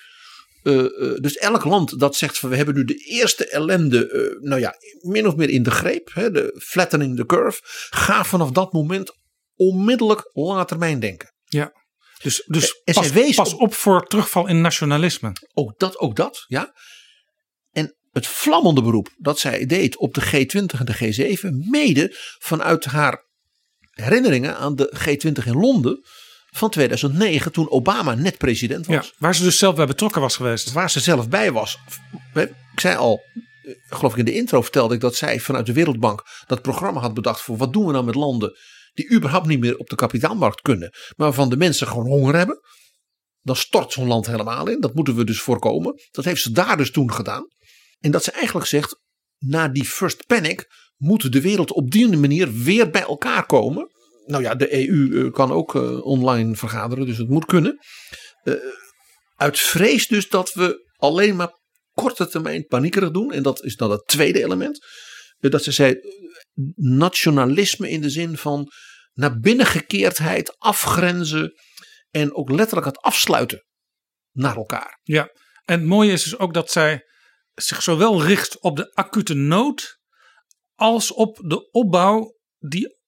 [0.64, 4.50] Eh, eh, dus elk land dat zegt van we hebben nu de eerste ellende, eh,
[4.50, 8.52] nou ja, min of meer in de greep, hè, de flattening the curve, ga vanaf
[8.52, 9.16] dat moment
[9.56, 11.34] onmiddellijk lange termijn denken.
[11.46, 11.78] Ja.
[12.22, 15.32] Dus, dus pas, pas op- op voor terugval in nationalisme.
[15.54, 16.74] Ook dat, ook dat, ja.
[17.72, 22.86] En het vlammende beroep dat zij deed op de G20 en de G7, mede vanuit
[22.86, 23.28] haar
[23.90, 26.06] herinneringen aan de G20 in Londen
[26.52, 29.06] van 2009, toen Obama net president was.
[29.06, 30.72] Ja, waar ze dus zelf bij betrokken was geweest.
[30.72, 31.78] Waar ze zelf bij was.
[32.34, 33.22] Ik zei al,
[33.64, 37.00] eh, geloof ik in de intro vertelde ik dat zij vanuit de Wereldbank dat programma
[37.00, 38.58] had bedacht voor wat doen we nou met landen
[38.94, 42.60] die überhaupt niet meer op de kapitaalmarkt kunnen, maar waarvan de mensen gewoon honger hebben.
[43.42, 44.80] Dan stort zo'n land helemaal in.
[44.80, 46.02] Dat moeten we dus voorkomen.
[46.12, 47.48] Dat heeft ze daar dus toen gedaan.
[48.00, 49.00] En dat ze eigenlijk zegt,
[49.38, 53.92] na die first panic moet de wereld op die manier weer bij elkaar komen.
[54.30, 57.78] Nou ja, de EU eh, kan ook eh, online vergaderen, dus het moet kunnen.
[58.44, 58.54] Eh,
[59.36, 61.60] uit vrees dus dat we alleen maar
[61.92, 63.32] korte termijn paniekerig doen.
[63.32, 64.86] En dat is dan het tweede element.
[65.38, 65.96] Dat ze zei,
[66.76, 68.72] nationalisme in de zin van
[69.14, 71.54] naar binnengekeerdheid, afgrenzen
[72.10, 73.66] en ook letterlijk het afsluiten
[74.32, 75.00] naar elkaar.
[75.04, 75.30] Ja,
[75.66, 77.04] en het mooie is dus ook dat zij
[77.54, 79.98] zich zowel richt op de acute nood
[80.76, 82.99] als op de opbouw die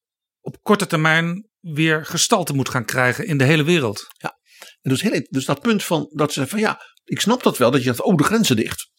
[0.42, 4.08] op korte termijn weer gestalte moet gaan krijgen in de hele wereld.
[4.12, 4.40] Ja,
[4.82, 7.72] en dus, heel, dus dat punt van dat ze van ja, ik snap dat wel
[7.72, 8.90] dat je zegt, oh de grenzen dicht.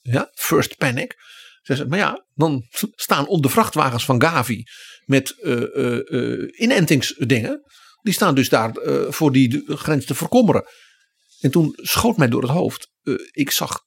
[0.00, 1.14] Ja, first panic.
[1.62, 2.66] Ze maar ja, dan
[3.06, 4.62] staan onder vrachtwagens van Gavi
[5.04, 7.62] met eh, eh, inentingsdingen.
[8.02, 8.74] Die staan dus daar
[9.08, 10.64] voor die de grens te verkommeren.
[11.40, 12.90] En toen schoot mij door het hoofd.
[13.30, 13.85] ik zag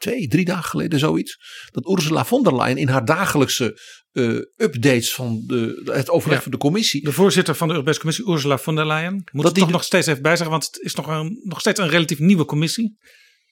[0.00, 1.38] twee, drie dagen geleden zoiets.
[1.70, 3.78] Dat Ursula von der Leyen in haar dagelijkse
[4.12, 4.24] eh,
[4.56, 6.42] updates van de, het overleg Ja.
[6.42, 7.04] van de commissie.
[7.04, 9.66] De voorzitter van de Europese Commissie, Ursula von der Leyen, moet Dat het die toch
[9.66, 12.44] de- nog steeds even bijzeggen, want het is nog, een, nog steeds een relatief nieuwe
[12.44, 12.98] commissie.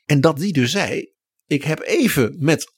[0.05, 1.13] En dat die dus zei,
[1.47, 2.73] ik heb even met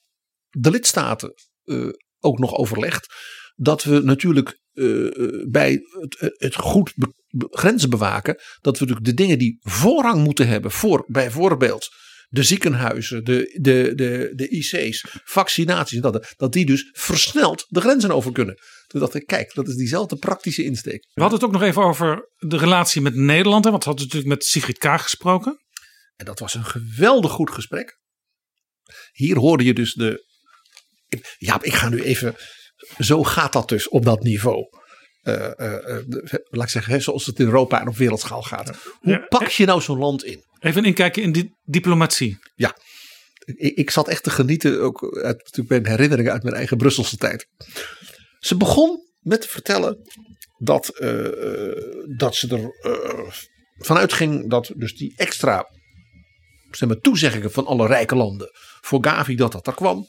[0.48, 1.34] de lidstaten
[1.64, 1.88] eh,
[2.18, 3.14] ook nog overlegd.
[3.54, 5.08] Dat we natuurlijk eh,
[5.50, 8.34] bij het, het goed be- be- grenzen bewaken.
[8.60, 11.88] Dat we natuurlijk de dingen die voorrang moeten hebben voor bijvoorbeeld
[12.32, 15.96] de ziekenhuizen, de, de, de, de IC's, vaccinaties.
[15.96, 18.54] en Dat, dat die dus versneld de grenzen over kunnen.
[18.86, 21.06] Toen dacht ik, kijk, dat is diezelfde praktische insteek.
[21.12, 24.06] We hadden het ook nog even over de relatie met Nederland, hè, want we hadden
[24.06, 25.58] natuurlijk met Sigrid Kaag gesproken.
[26.16, 27.98] En dat was een geweldig goed gesprek.
[29.12, 30.28] Hier hoorde je dus de
[31.38, 32.34] Ja, ik ga nu even.
[32.98, 34.78] Zo gaat dat dus op dat niveau.
[35.22, 35.98] Uh, uh,
[36.50, 38.76] laat ik zeggen, zoals het in Europa en op wereldschaal gaat.
[39.00, 40.44] Hoe pak je nou zo'n land in?
[40.60, 42.38] Even inkijken in die diplomatie.
[42.54, 42.76] Ja,
[43.44, 47.46] ik, ik zat echt te genieten, ook uit mijn herinneringen uit mijn eigen Brusselse tijd.
[48.38, 49.98] Ze begon met te vertellen
[50.58, 50.86] dat,
[52.16, 52.74] dat ze er
[53.84, 55.66] vanuit ging dat dus die extra
[56.70, 58.48] zeg maar, toezeggingen van alle rijke landen
[58.80, 60.06] voor Gavi dat dat er kwam.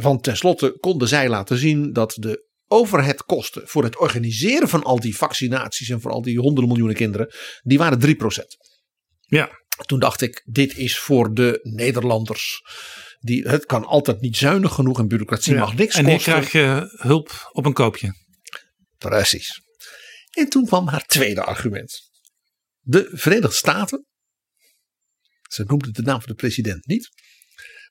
[0.00, 5.16] want tenslotte konden zij laten zien dat de overheadkosten voor het organiseren van al die
[5.16, 7.32] vaccinaties en voor al die honderden miljoenen kinderen,
[7.62, 8.06] die waren 3%.
[9.30, 9.58] Ja.
[9.86, 12.62] Toen dacht ik, dit is voor de Nederlanders.
[13.20, 16.32] Die, het kan altijd niet zuinig genoeg en bureaucratie mag niks en kosten.
[16.32, 18.14] En hier krijg je hulp op een koopje.
[18.98, 19.60] Precies.
[20.30, 22.10] En toen kwam haar tweede argument.
[22.80, 24.06] De Verenigde Staten,
[25.48, 27.10] ze noemde de naam van de president niet,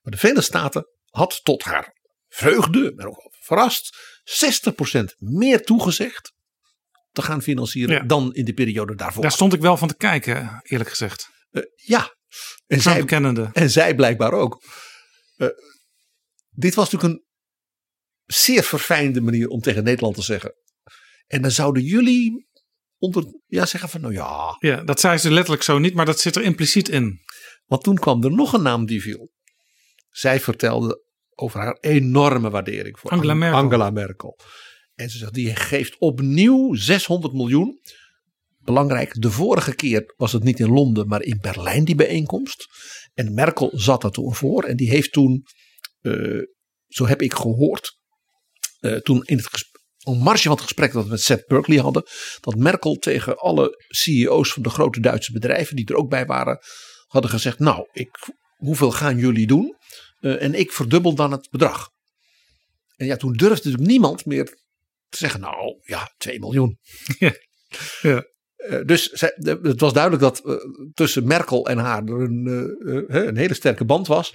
[0.01, 1.95] maar de Verenigde Staten had tot haar
[2.27, 3.97] vreugde, maar ook verrast,
[4.69, 6.33] 60% meer toegezegd
[7.11, 8.03] te gaan financieren Ja.
[8.03, 9.21] dan in de periode daarvoor.
[9.21, 11.29] Daar stond ik wel van te kijken, eerlijk gezegd.
[11.49, 12.15] Eh, ja,
[12.67, 13.49] en zij, kennende.
[13.53, 14.63] en zij blijkbaar ook.
[15.35, 15.47] Eh,
[16.49, 17.25] dit was natuurlijk een
[18.25, 20.53] zeer verfijnde manier om tegen Nederland te zeggen.
[21.27, 22.47] En dan zouden jullie
[22.97, 24.55] onder, ja, zeggen van nou ja.
[24.59, 27.19] Ja, dat zei ze letterlijk zo niet, maar dat zit er impliciet in.
[27.65, 29.31] Want toen kwam er nog een naam die viel.
[30.09, 31.03] Zij vertelde
[31.35, 33.59] over haar enorme waardering voor Angela Ang- Merkel.
[33.59, 34.39] Angela Merkel.
[34.99, 37.79] En ze zegt, die geeft opnieuw 600 miljoen.
[38.59, 42.67] Belangrijk, de vorige keer was het niet in Londen, maar in Berlijn die bijeenkomst.
[43.13, 44.63] En Merkel zat er toen voor.
[44.63, 45.43] En die heeft toen,
[46.01, 46.41] eh,
[46.87, 47.97] zo heb ik gehoord,
[48.79, 51.77] eh, toen in het gesprek, een marge van het gesprek dat we met Seth Berkeley
[51.77, 52.03] hadden,
[52.39, 56.59] dat Merkel tegen alle CEO's van de grote Duitse bedrijven, die er ook bij waren,
[57.07, 59.75] hadden gezegd, nou, ik, hoeveel gaan jullie doen?
[60.19, 61.89] Eh, en ik verdubbel dan het bedrag.
[62.95, 64.57] En ja, toen durfde natuurlijk niemand meer
[65.09, 66.77] te zeggen, nou ja, 2 miljoen.
[68.01, 68.25] Ja.
[68.55, 70.55] Eh, dus zij, de- het was duidelijk dat eh,
[70.93, 72.47] tussen Merkel en haar er een,
[73.07, 74.33] eh, een hele sterke band was.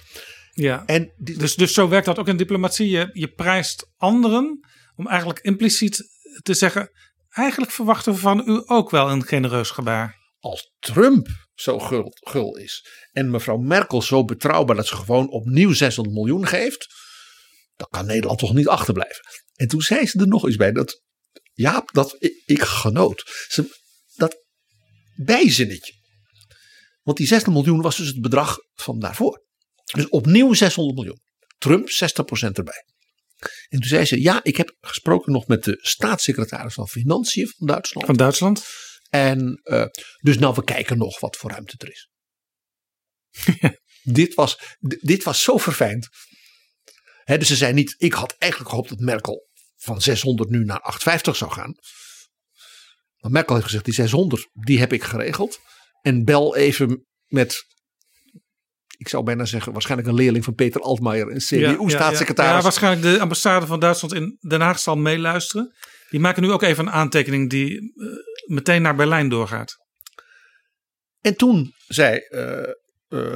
[0.51, 0.85] Ja.
[0.85, 2.89] En dus, dus zo werkt dat ook in diplomatie.
[2.89, 4.59] Je, je prijst anderen
[4.95, 6.03] om eigenlijk impliciet
[6.41, 6.89] te zeggen...
[7.29, 10.15] eigenlijk verwachten we van u ook wel een genereus gebaar.
[10.39, 15.73] Als Trump zo gul, gul is en mevrouw Merkel zo betrouwbaar dat ze gewoon opnieuw
[15.73, 16.87] 600 miljoen geeft,
[17.75, 19.25] dan kan Nederland toch niet achterblijven.
[19.55, 21.01] En toen zei ze er nog iets bij dat,
[21.53, 23.45] ja, dat ik, ik genoot.
[23.47, 23.81] Ze,
[24.15, 24.43] dat
[25.15, 25.93] bijzinnetje.
[27.01, 29.43] Want die 600 miljoen was dus het bedrag van daarvoor.
[29.93, 31.19] Dus opnieuw 600 miljoen.
[31.57, 32.85] Trump 60% erbij.
[33.69, 37.67] En toen zei ze, ja, ik heb gesproken nog met de staatssecretaris van Financiën van
[37.67, 38.05] Duitsland.
[38.05, 38.65] Van Duitsland.
[39.09, 39.85] En eh,
[40.21, 42.09] dus nou, we kijken nog wat voor ruimte er is.
[44.19, 46.07] dit, was, dit was zo verfijnd.
[47.25, 50.79] Hè, dus ze zei niet, ik had eigenlijk gehoopt dat Merkel van 600 nu naar
[50.79, 51.75] 850 zou gaan.
[53.19, 55.59] Maar Merkel heeft gezegd, die 600, die heb ik geregeld.
[56.01, 57.65] En bel even met,
[58.97, 62.57] ik zou bijna zeggen, waarschijnlijk een leerling van Peter Altmaier, een Ja, ja, CDU-staatssecretaris.
[62.57, 65.73] Ja, waarschijnlijk de ambassade van Duitsland in Den Haag zal meeluisteren.
[66.09, 68.07] Die maken nu ook even een aantekening die eh,
[68.45, 69.77] meteen naar Berlijn doorgaat.
[71.21, 72.71] En toen zei eh,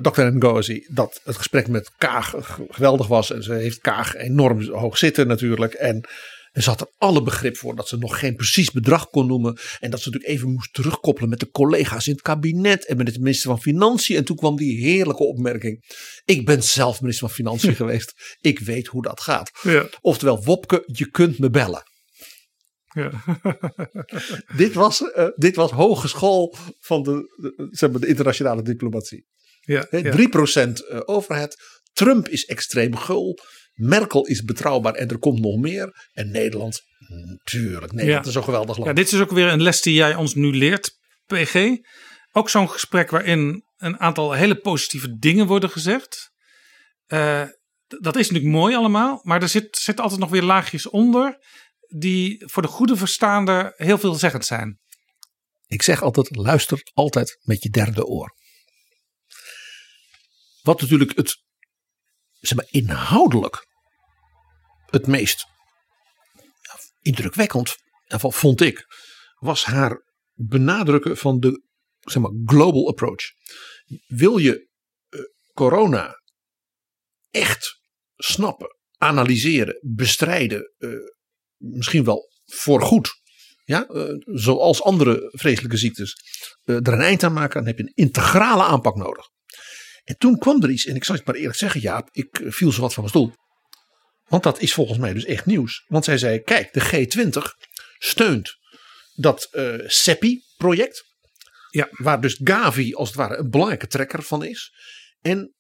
[0.01, 0.21] Dr.
[0.21, 2.35] Ngozi dat het gesprek met Kaag
[2.69, 3.31] geweldig was.
[3.31, 5.73] En ze heeft Kaag enorm hoog zitten natuurlijk.
[5.73, 6.07] En,
[6.51, 9.57] en ze had er alle begrip voor dat ze nog geen precies bedrag kon noemen.
[9.79, 12.85] En dat ze natuurlijk even moest terugkoppelen met de collega's in het kabinet.
[12.85, 14.15] En met de minister van Financiën.
[14.15, 15.83] En toen kwam die heerlijke opmerking.
[16.25, 18.37] Ik ben zelf minister van Financiën geweest.
[18.41, 19.51] Ik weet hoe dat gaat.
[19.61, 19.89] Ja.
[20.01, 21.83] Oftewel, Wopke, je kunt me bellen.
[22.93, 23.11] Ja.
[24.61, 29.25] dit, was, eh, dit was hogeschool van de, de, zeg maar, de internationale diplomatie.
[29.59, 30.11] Ja, Hè, ja.
[30.11, 31.55] 3% eh, overheid.
[31.93, 33.37] Trump is extreem gul.
[33.73, 36.07] Merkel is betrouwbaar en er komt nog meer.
[36.11, 36.81] En Nederland,
[37.25, 37.91] natuurlijk.
[37.91, 38.87] Nederland is zo geweldig land.
[38.89, 41.77] Ja, dit is ook weer een les die jij ons nu leert, PG.
[42.31, 46.31] Ook zo'n gesprek waarin een aantal hele positieve dingen worden gezegd.
[47.05, 47.43] Eh,
[47.87, 51.37] dat is natuurlijk mooi allemaal, maar er zit, zit altijd nog weer laagjes onder.
[51.97, 54.79] die voor de goede verstaander heel veelzeggend zijn.
[55.67, 58.35] Ik zeg altijd, luister altijd met je derde oor.
[60.69, 61.43] Wat natuurlijk het,
[62.39, 63.67] zeg maar, inhoudelijk
[64.85, 65.45] het meest
[67.01, 67.75] indrukwekkend,
[68.07, 68.85] vond ik,
[69.39, 71.63] was haar benadrukken van de
[71.99, 73.23] zeg maar, global approach.
[74.07, 74.69] Wil je
[75.09, 75.19] eh,
[75.53, 76.21] corona
[77.29, 77.79] echt
[78.15, 80.89] snappen, analyseren, bestrijden, eh,
[81.57, 83.21] misschien wel voorgoed,
[83.63, 86.15] ja, eh, zoals andere vreselijke ziektes,
[86.63, 89.37] er een eind aan maken, dan heb je een integrale aanpak nodig.
[90.09, 92.51] En toen kwam er iets, en ik zal het maar eerlijk zeggen, Jaap, ik eh,
[92.51, 93.33] viel zo wat van mijn stoel.
[94.27, 95.83] Want dat is volgens mij dus echt nieuws.
[95.87, 97.67] Want zij zei: kijk, de G20
[97.97, 98.57] steunt
[99.15, 101.03] dat uh, CEPI-project.
[101.69, 101.87] Ja.
[101.91, 104.73] Waar dus Gavi als het ware een belangrijke trekker van is.
[105.21, 105.55] En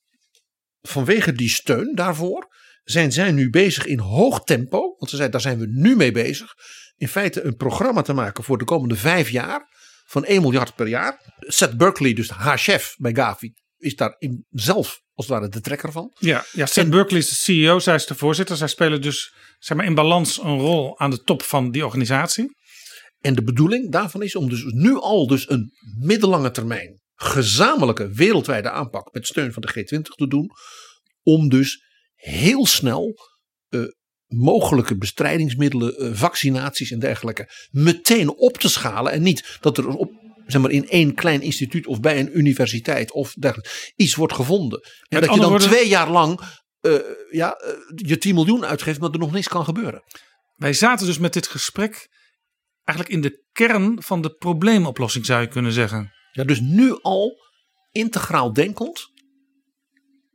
[0.81, 4.79] vanwege die steun daarvoor zijn zij nu bezig in hoog tempo.
[4.97, 6.53] Want ze zei, daar zijn we nu mee bezig.
[6.95, 9.67] In feite een programma te maken voor de komende vijf jaar.
[10.05, 11.33] Van 1 miljard per jaar.
[11.39, 15.61] Seth Berkeley, dus haar chef bij Gavi, is daar in zelf als het ware de
[15.61, 16.15] trekker van.
[16.19, 18.57] Ja, ja Seth Berkeley is de CEO, zij is de voorzitter.
[18.57, 22.57] Zij spelen dus zeg maar, in balans een rol aan de top van die organisatie.
[23.19, 28.69] En de bedoeling daarvan is om dus nu al dus een middellange termijn gezamenlijke wereldwijde
[28.69, 30.49] aanpak met steun van de G20 te doen.
[31.23, 31.83] Om dus
[32.15, 33.13] heel snel
[33.69, 33.83] uh,
[34.27, 39.11] mogelijke bestrijdingsmiddelen, uh, vaccinaties en dergelijke meteen op te schalen.
[39.11, 40.11] En niet dat er op,
[40.51, 44.81] zeg maar, in één klein instituut of bij een universiteit of dergelijke iets wordt gevonden.
[45.07, 46.39] En dat je dan twee jaar lang
[46.81, 46.99] uh,
[47.31, 47.57] ja,
[47.95, 50.03] je 10 miljoen uitgeeft, maar er nog niks kan gebeuren.
[50.55, 52.07] Wij zaten dus met dit gesprek
[52.83, 56.11] eigenlijk in de kern van de probleemoplossing, zou je kunnen zeggen.
[56.31, 57.37] Ja, dus nu al
[57.91, 59.07] integraal denkend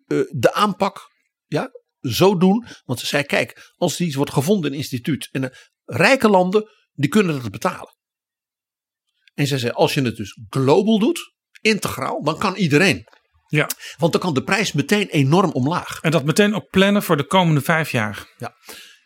[0.06, 1.10] uh, de aanpak
[1.46, 1.70] ja,
[2.00, 2.66] zo doen.
[2.84, 5.52] Want ze zei, kijk, als er iets wordt gevonden in een instituut en
[5.84, 7.94] rijke landen, die kunnen het betalen.
[9.34, 13.04] En zij zei, als je het dus global doet, integraal, dan kan iedereen.
[13.46, 13.68] Ja.
[13.96, 15.98] Want dan kan de prijs meteen enorm omlaag.
[16.00, 18.34] En dat meteen ook plannen voor de komende vijf jaar.
[18.36, 18.54] Ja.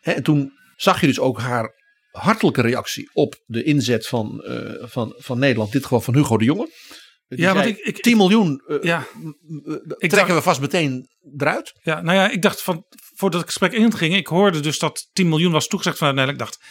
[0.01, 1.77] en toen zag je dus ook haar
[2.11, 6.45] hartelijke reactie op de inzet van, uh, van, van Nederland, dit geval van Hugo de
[6.45, 6.71] Jonge.
[7.29, 9.07] Die ja, zei, want ik, ik 10 miljoen uh, ja,
[9.87, 11.73] trekken dacht, we vast meteen eruit.
[11.83, 12.85] Ja, nou ja, ik dacht van
[13.15, 16.43] voordat het gesprek inging, ik hoorde dus dat 10 miljoen was toegezegd vanuit Nederland.
[16.43, 16.65] Ik dacht,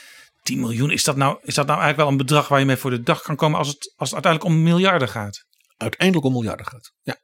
[0.47, 2.75] 10 miljoen, is dat, nou, is dat nou eigenlijk wel een bedrag waar je mee
[2.75, 5.45] voor de dag kan komen als het, als het uiteindelijk om miljarden gaat?
[5.77, 7.15] Uiteindelijk om miljarden gaat, ja.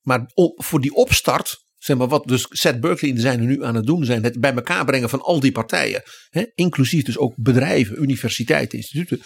[0.00, 3.74] Maar op, voor die opstart Zeg maar wat dus Seth Berkeley en zijn nu aan
[3.74, 4.24] het doen zijn.
[4.24, 6.02] Het bij elkaar brengen van al die partijen.
[6.28, 9.22] Hè, inclusief dus ook bedrijven, universiteiten, instituten.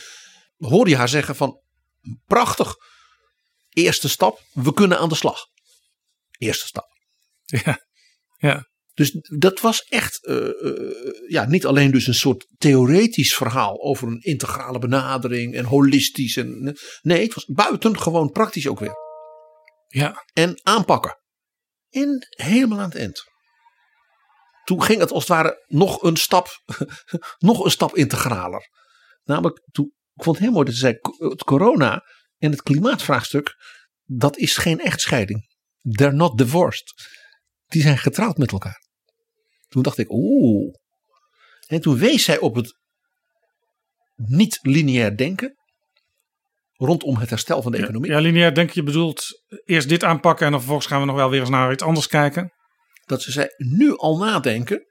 [0.57, 1.61] Hoor je haar zeggen van
[2.27, 2.75] prachtig.
[3.71, 5.47] Eerste stap, we kunnen aan de slag.
[6.39, 6.89] Eerste stap.
[7.45, 7.87] Ja,
[8.37, 8.69] ja.
[8.95, 14.09] Dus dat was echt uh, uh, ja, niet alleen dus een soort theoretisch verhaal over
[14.09, 16.37] een integrale benadering en holistisch.
[16.37, 18.97] En, nee, het was buitengewoon praktisch ook weer.
[19.87, 20.25] Ja.
[20.33, 21.19] En aanpakken.
[21.91, 23.25] En helemaal aan het eind.
[24.65, 26.49] Toen ging het als het ware nog een stap,
[27.39, 28.69] nog een stap integraler.
[29.25, 30.99] Namelijk, toen, ik vond het heel mooi dat ze zei,
[31.31, 32.05] het corona
[32.39, 33.55] en het klimaatvraagstuk,
[34.03, 35.53] dat is geen echtscheiding.
[35.81, 36.93] They're not divorced.
[37.67, 38.84] Die zijn getrouwd met elkaar.
[39.75, 40.75] Toen dacht ik, oeh.
[41.67, 42.79] En toen wees zij op het
[44.15, 45.57] niet lineair denken
[46.77, 48.11] rondom het herstel van de economie.
[48.11, 51.31] Ja, lineair denk je bedoelt eerst dit aanpakken en dan vervolgens gaan we nog wel
[51.31, 52.53] weer eens naar iets anders kijken.
[53.05, 54.87] Dat ze zei, nu al nadenken,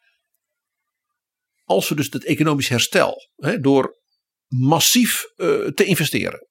[1.64, 3.97] als we dus het economisch herstel hè, door
[4.47, 6.47] massief uh, te investeren.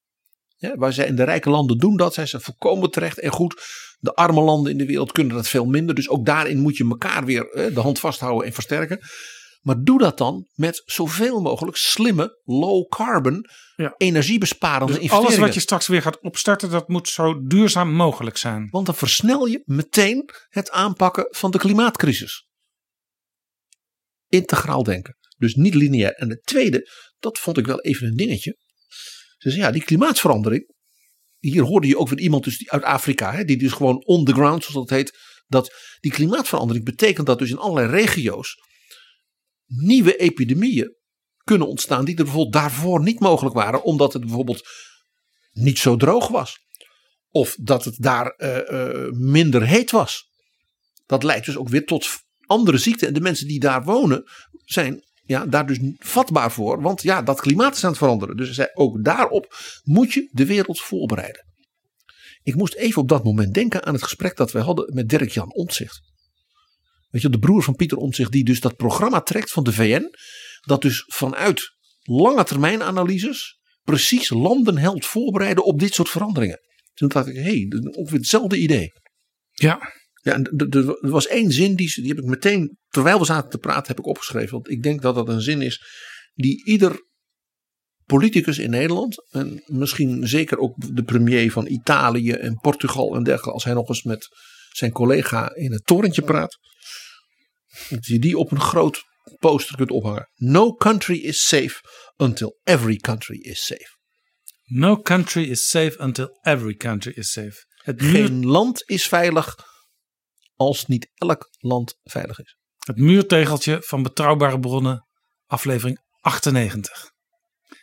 [0.57, 3.61] Ja, waar zij in de rijke landen doen dat, zijn ze volkomen terecht en goed.
[4.03, 5.95] De arme landen in de wereld kunnen dat veel minder.
[5.95, 8.99] Dus ook daarin moet je elkaar weer hè, de hand vasthouden en versterken.
[9.61, 13.93] Maar doe dat dan met zoveel mogelijk slimme, low carbon, ja.
[13.97, 15.27] energiebesparende dus investeringen.
[15.27, 18.67] Alles wat je straks weer gaat opstarten, dat moet zo duurzaam mogelijk zijn.
[18.69, 22.47] Want dan versnel je meteen het aanpakken van de klimaatcrisis.
[24.27, 25.17] Integraal denken.
[25.37, 26.13] Dus niet lineair.
[26.13, 26.89] En het tweede,
[27.19, 28.57] dat vond ik wel even een dingetje.
[29.37, 30.71] Ze zei ja, die klimaatverandering.
[31.49, 34.33] Hier hoorde je ook weer iemand dus uit Afrika, hè, die dus gewoon on the
[34.33, 35.17] ground, zoals dat heet.
[35.47, 38.57] Dat die klimaatverandering betekent dat dus in allerlei regio's
[39.65, 40.95] nieuwe epidemieën
[41.43, 44.67] kunnen ontstaan die er bijvoorbeeld daarvoor niet mogelijk waren, omdat het bijvoorbeeld
[45.51, 46.57] niet zo droog was.
[47.29, 50.29] Of dat het daar uh, uh, minder heet was.
[51.05, 52.07] Dat leidt dus ook weer tot
[52.45, 53.07] andere ziekten.
[53.07, 54.23] En de mensen die daar wonen
[54.65, 56.81] zijn ja, daar dus vatbaar voor.
[56.81, 58.37] Want ja, dat klimaat is aan het veranderen.
[58.37, 61.45] Dus zei, ook daarop moet je de wereld voorbereiden.
[62.43, 65.53] Ik moest even op dat moment denken aan het gesprek dat we hadden met Dirk-Jan
[65.53, 66.01] Omtzigt.
[67.09, 70.09] Weet je, de broer van Pieter Omtzigt die dus dat programma trekt van de VN.
[70.61, 76.59] Dat dus vanuit lange termijn analyses precies landen helpt voorbereiden op dit soort veranderingen.
[76.93, 78.91] Toen dacht ik, hé, hey, ongeveer hetzelfde idee.
[79.51, 79.79] Ja.
[80.23, 83.57] Ja, en er was één zin, die, die heb ik meteen, terwijl we zaten te
[83.57, 84.51] praten, heb ik opgeschreven.
[84.51, 85.81] Want ik denk dat dat een zin is
[86.33, 87.07] die ieder
[88.05, 93.53] politicus in Nederland, en misschien zeker ook de premier van Italië en Portugal en dergelijke,
[93.53, 94.27] als hij nog eens met
[94.71, 96.57] zijn collega in het torentje praat,
[97.89, 99.03] dat je die op een groot
[99.39, 100.29] poster kunt ophangen.
[100.35, 101.81] No country is safe
[102.17, 103.97] until every country is safe.
[104.63, 107.65] No country is safe until every country is safe.
[107.75, 109.55] Het Geen land is veilig
[110.63, 112.57] als niet elk land veilig is.
[112.77, 115.07] Het muurtegeltje van Betrouwbare Bronnen,
[115.45, 117.11] aflevering 98.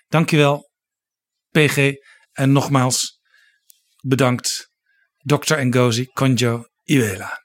[0.09, 0.71] Dankjewel,
[1.51, 1.93] PG.
[2.33, 3.21] En nogmaals
[4.03, 4.71] bedankt,
[5.17, 5.67] Dr.
[5.67, 7.39] Ngozi Konjo Iweala.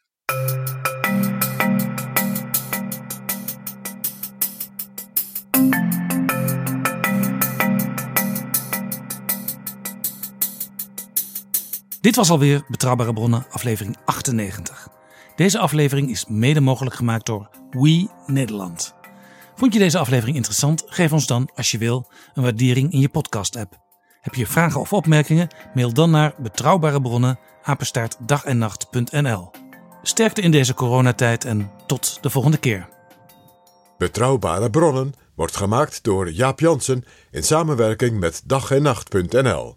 [12.01, 14.94] Dit was alweer Betrouwbare Bronnen, aflevering 98.
[15.35, 18.95] Deze aflevering is mede mogelijk gemaakt door We Nederland.
[19.55, 20.83] Vond je deze aflevering interessant?
[20.85, 23.83] Geef ons dan, als je wil, een waardering in je podcast-app.
[24.21, 25.47] Heb je vragen of opmerkingen?
[25.73, 27.37] Mail dan naar betrouwbare.
[30.01, 32.89] Sterkte in deze coronatijd en tot de volgende keer.
[33.97, 39.75] Betrouwbare bronnen wordt gemaakt door Jaap Jansen in samenwerking met dag en nacht.nl.